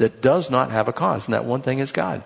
[0.03, 2.22] that does not have a cause, and that one thing is God.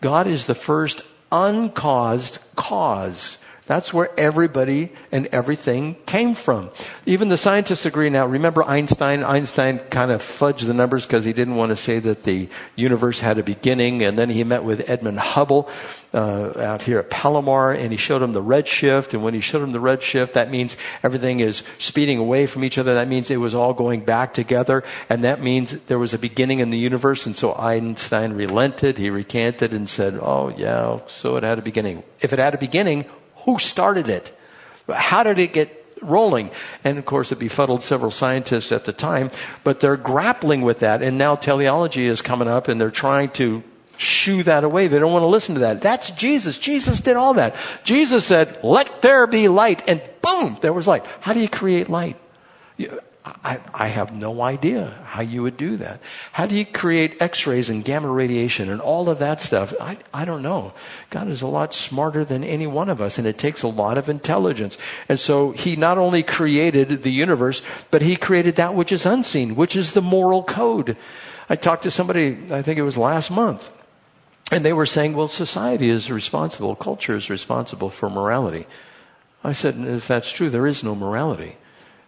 [0.00, 3.36] God is the first uncaused cause.
[3.70, 6.70] That's where everybody and everything came from.
[7.06, 8.26] Even the scientists agree now.
[8.26, 9.22] Remember Einstein?
[9.22, 13.20] Einstein kind of fudged the numbers because he didn't want to say that the universe
[13.20, 14.02] had a beginning.
[14.02, 15.70] And then he met with Edmund Hubble
[16.12, 19.14] uh, out here at Palomar, and he showed him the redshift.
[19.14, 22.76] And when he showed him the redshift, that means everything is speeding away from each
[22.76, 22.94] other.
[22.94, 26.58] That means it was all going back together, and that means there was a beginning
[26.58, 27.24] in the universe.
[27.24, 28.98] And so Einstein relented.
[28.98, 32.02] He recanted and said, "Oh yeah, so it had a beginning.
[32.20, 33.04] If it had a beginning."
[33.44, 34.36] Who started it?
[34.88, 36.50] How did it get rolling.
[36.84, 39.30] And of course, it befuddled several scientists at the time,
[39.64, 41.02] but they're grappling with that.
[41.02, 43.62] And now teleology is coming up and they're trying to
[43.96, 44.88] shoo that away.
[44.88, 45.82] They don't want to listen to that.
[45.82, 46.56] That's Jesus.
[46.56, 47.54] Jesus did all that.
[47.84, 49.82] Jesus said, let there be light.
[49.86, 51.04] And boom, there was light.
[51.20, 52.16] How do you create light?
[53.44, 56.00] I, I, have no idea how you would do that.
[56.32, 59.74] How do you create x-rays and gamma radiation and all of that stuff?
[59.80, 60.72] I, I don't know.
[61.10, 63.98] God is a lot smarter than any one of us and it takes a lot
[63.98, 64.78] of intelligence.
[65.08, 69.56] And so he not only created the universe, but he created that which is unseen,
[69.56, 70.96] which is the moral code.
[71.48, 73.72] I talked to somebody, I think it was last month,
[74.52, 78.66] and they were saying, well, society is responsible, culture is responsible for morality.
[79.42, 81.56] I said, if that's true, there is no morality.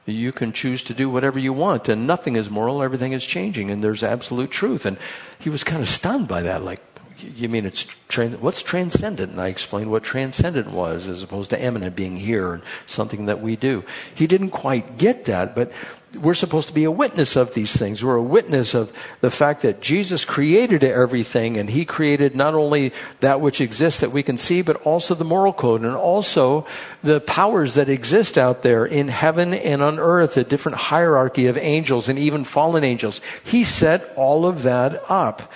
[0.04, 3.70] You can choose to do whatever you want, and nothing is moral, everything is changing,
[3.70, 4.84] and there's absolute truth.
[4.84, 4.96] And
[5.38, 6.80] he was kind of stunned by that, like,
[7.22, 9.32] you mean it's trans- what's transcendent?
[9.32, 13.40] And I explained what transcendent was as opposed to immanent being here and something that
[13.40, 13.84] we do.
[14.14, 15.72] He didn't quite get that, but
[16.20, 18.04] we're supposed to be a witness of these things.
[18.04, 22.92] We're a witness of the fact that Jesus created everything and he created not only
[23.20, 26.66] that which exists that we can see, but also the moral code and also
[27.02, 31.56] the powers that exist out there in heaven and on earth, a different hierarchy of
[31.56, 33.20] angels and even fallen angels.
[33.42, 35.50] He set all of that up.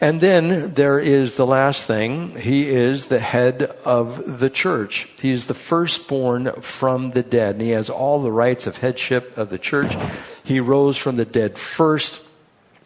[0.00, 2.34] And then there is the last thing.
[2.34, 5.08] He is the head of the church.
[5.20, 7.56] He is the firstborn from the dead.
[7.56, 9.94] And he has all the rights of headship of the church.
[10.42, 12.22] He rose from the dead first.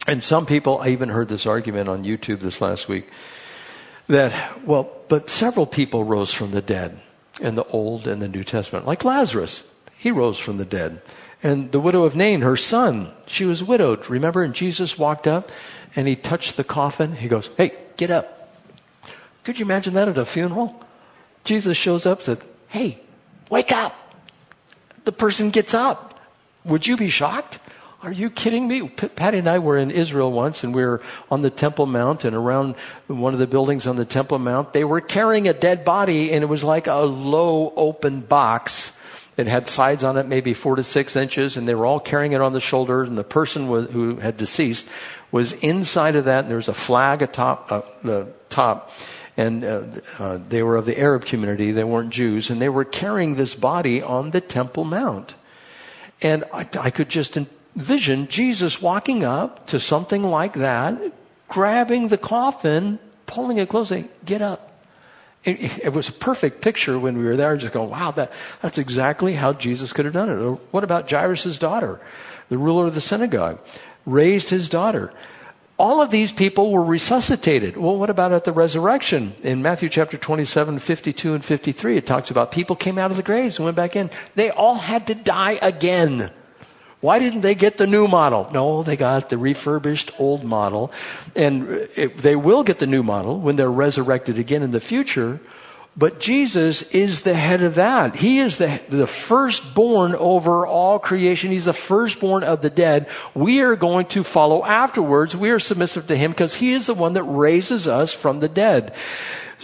[0.08, 3.08] And some people, I even heard this argument on YouTube this last week,
[4.08, 7.00] that, well, but several people rose from the dead
[7.40, 8.86] in the Old and the New Testament.
[8.86, 11.00] Like Lazarus, he rose from the dead.
[11.44, 14.10] And the widow of Nain, her son, she was widowed.
[14.10, 14.42] Remember?
[14.42, 15.50] And Jesus walked up
[15.96, 17.12] and he touched the coffin.
[17.16, 18.48] He goes, Hey, get up.
[19.44, 20.80] Could you imagine that at a funeral?
[21.44, 22.98] Jesus shows up said, Hey,
[23.50, 23.94] wake up.
[25.04, 26.18] The person gets up.
[26.64, 27.58] Would you be shocked?
[28.02, 28.88] Are you kidding me?
[28.88, 32.36] Patty and I were in Israel once and we were on the Temple Mount and
[32.36, 32.74] around
[33.06, 34.74] one of the buildings on the Temple Mount.
[34.74, 38.92] They were carrying a dead body and it was like a low open box.
[39.36, 42.32] It had sides on it, maybe four to six inches, and they were all carrying
[42.32, 43.08] it on the shoulders.
[43.08, 44.86] And the person was, who had deceased
[45.34, 46.46] was inside of that.
[46.46, 48.92] There was a flag atop uh, the top,
[49.36, 49.82] and uh,
[50.20, 51.72] uh, they were of the Arab community.
[51.72, 55.34] They weren't Jews, and they were carrying this body on the Temple Mount.
[56.22, 61.02] And I, I could just envision Jesus walking up to something like that,
[61.48, 64.70] grabbing the coffin, pulling it close, saying, "Get up."
[65.42, 68.32] It, it, was a perfect picture when we were there, just going, wow, that,
[68.62, 70.38] that's exactly how Jesus could have done it.
[70.38, 72.00] Or what about Jairus' daughter,
[72.48, 73.58] the ruler of the synagogue?
[74.06, 75.12] Raised his daughter.
[75.76, 77.76] All of these people were resuscitated.
[77.76, 79.34] Well, what about at the resurrection?
[79.42, 83.24] In Matthew chapter 27, 52 and 53, it talks about people came out of the
[83.24, 84.10] graves and went back in.
[84.36, 86.30] They all had to die again.
[87.00, 88.48] Why didn't they get the new model?
[88.52, 90.92] No, they got the refurbished old model.
[91.34, 95.40] And it, they will get the new model when they're resurrected again in the future.
[95.96, 98.16] But Jesus is the head of that.
[98.16, 101.52] He is the, the firstborn over all creation.
[101.52, 103.06] He's the firstborn of the dead.
[103.32, 105.36] We are going to follow afterwards.
[105.36, 108.48] We are submissive to him because he is the one that raises us from the
[108.48, 108.92] dead.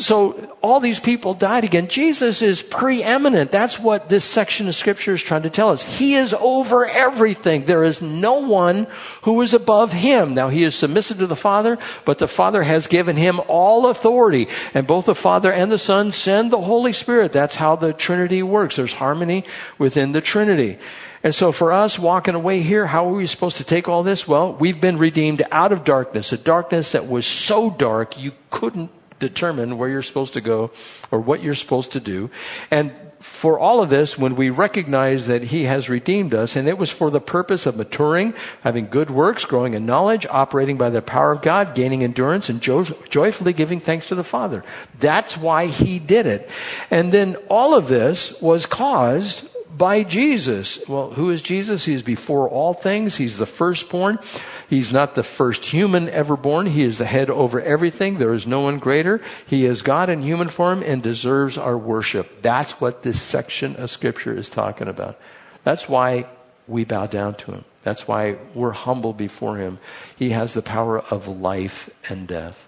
[0.00, 1.88] So all these people died again.
[1.88, 3.50] Jesus is preeminent.
[3.50, 5.82] That's what this section of scripture is trying to tell us.
[5.82, 7.66] He is over everything.
[7.66, 8.86] There is no one
[9.22, 10.32] who is above him.
[10.32, 11.76] Now he is submissive to the Father,
[12.06, 14.48] but the Father has given him all authority.
[14.72, 17.32] And both the Father and the Son send the Holy Spirit.
[17.32, 18.76] That's how the Trinity works.
[18.76, 19.44] There's harmony
[19.76, 20.78] within the Trinity.
[21.22, 24.26] And so for us walking away here, how are we supposed to take all this?
[24.26, 28.90] Well, we've been redeemed out of darkness, a darkness that was so dark you couldn't
[29.20, 30.72] determine where you're supposed to go
[31.12, 32.30] or what you're supposed to do.
[32.70, 36.78] And for all of this, when we recognize that He has redeemed us, and it
[36.78, 41.02] was for the purpose of maturing, having good works, growing in knowledge, operating by the
[41.02, 44.64] power of God, gaining endurance, and jo- joyfully giving thanks to the Father.
[44.98, 46.48] That's why He did it.
[46.90, 49.46] And then all of this was caused
[49.80, 50.78] by Jesus.
[50.86, 51.86] Well, who is Jesus?
[51.86, 53.16] He is before all things.
[53.16, 54.18] He's the firstborn.
[54.68, 56.66] He's not the first human ever born.
[56.66, 58.18] He is the head over everything.
[58.18, 59.22] There is no one greater.
[59.46, 62.42] He is God in human form and deserves our worship.
[62.42, 65.18] That's what this section of scripture is talking about.
[65.64, 66.26] That's why
[66.68, 67.64] we bow down to him.
[67.82, 69.78] That's why we're humble before him.
[70.14, 72.66] He has the power of life and death.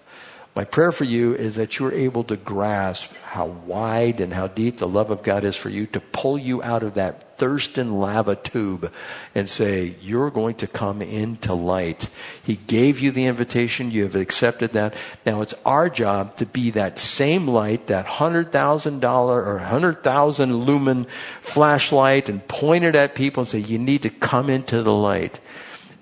[0.55, 4.77] My prayer for you is that you're able to grasp how wide and how deep
[4.77, 8.35] the love of God is for you to pull you out of that Thurston lava
[8.35, 8.91] tube
[9.33, 12.07] and say, you're going to come into light.
[12.43, 13.89] He gave you the invitation.
[13.89, 14.93] You have accepted that.
[15.25, 21.07] Now it's our job to be that same light, that $100,000 or 100,000 lumen
[21.41, 25.39] flashlight and point it at people and say, you need to come into the light.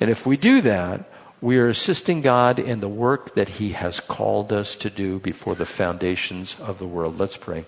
[0.01, 1.09] And if we do that,
[1.41, 5.55] we are assisting God in the work that He has called us to do before
[5.55, 7.19] the foundations of the world.
[7.19, 7.65] Let's pray.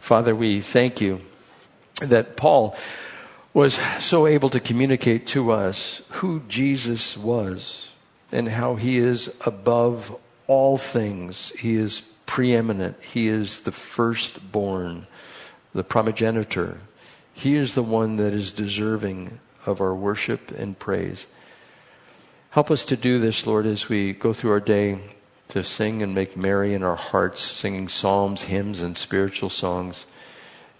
[0.00, 1.20] Father, we thank you
[2.00, 2.76] that Paul
[3.52, 7.90] was so able to communicate to us who Jesus was
[8.30, 10.16] and how He is above
[10.46, 11.50] all things.
[11.58, 13.02] He is preeminent.
[13.02, 15.08] He is the firstborn,
[15.74, 16.78] the primogenitor.
[17.32, 21.26] He is the one that is deserving of our worship and praise.
[22.56, 24.98] Help us to do this, Lord, as we go through our day
[25.48, 30.06] to sing and make merry in our hearts, singing psalms, hymns, and spiritual songs.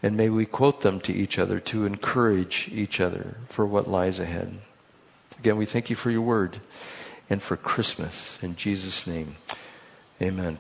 [0.03, 4.19] And may we quote them to each other to encourage each other for what lies
[4.19, 4.55] ahead.
[5.39, 6.61] Again, we thank you for your word
[7.29, 8.39] and for Christmas.
[8.43, 9.37] In Jesus' name,
[10.23, 10.55] amen.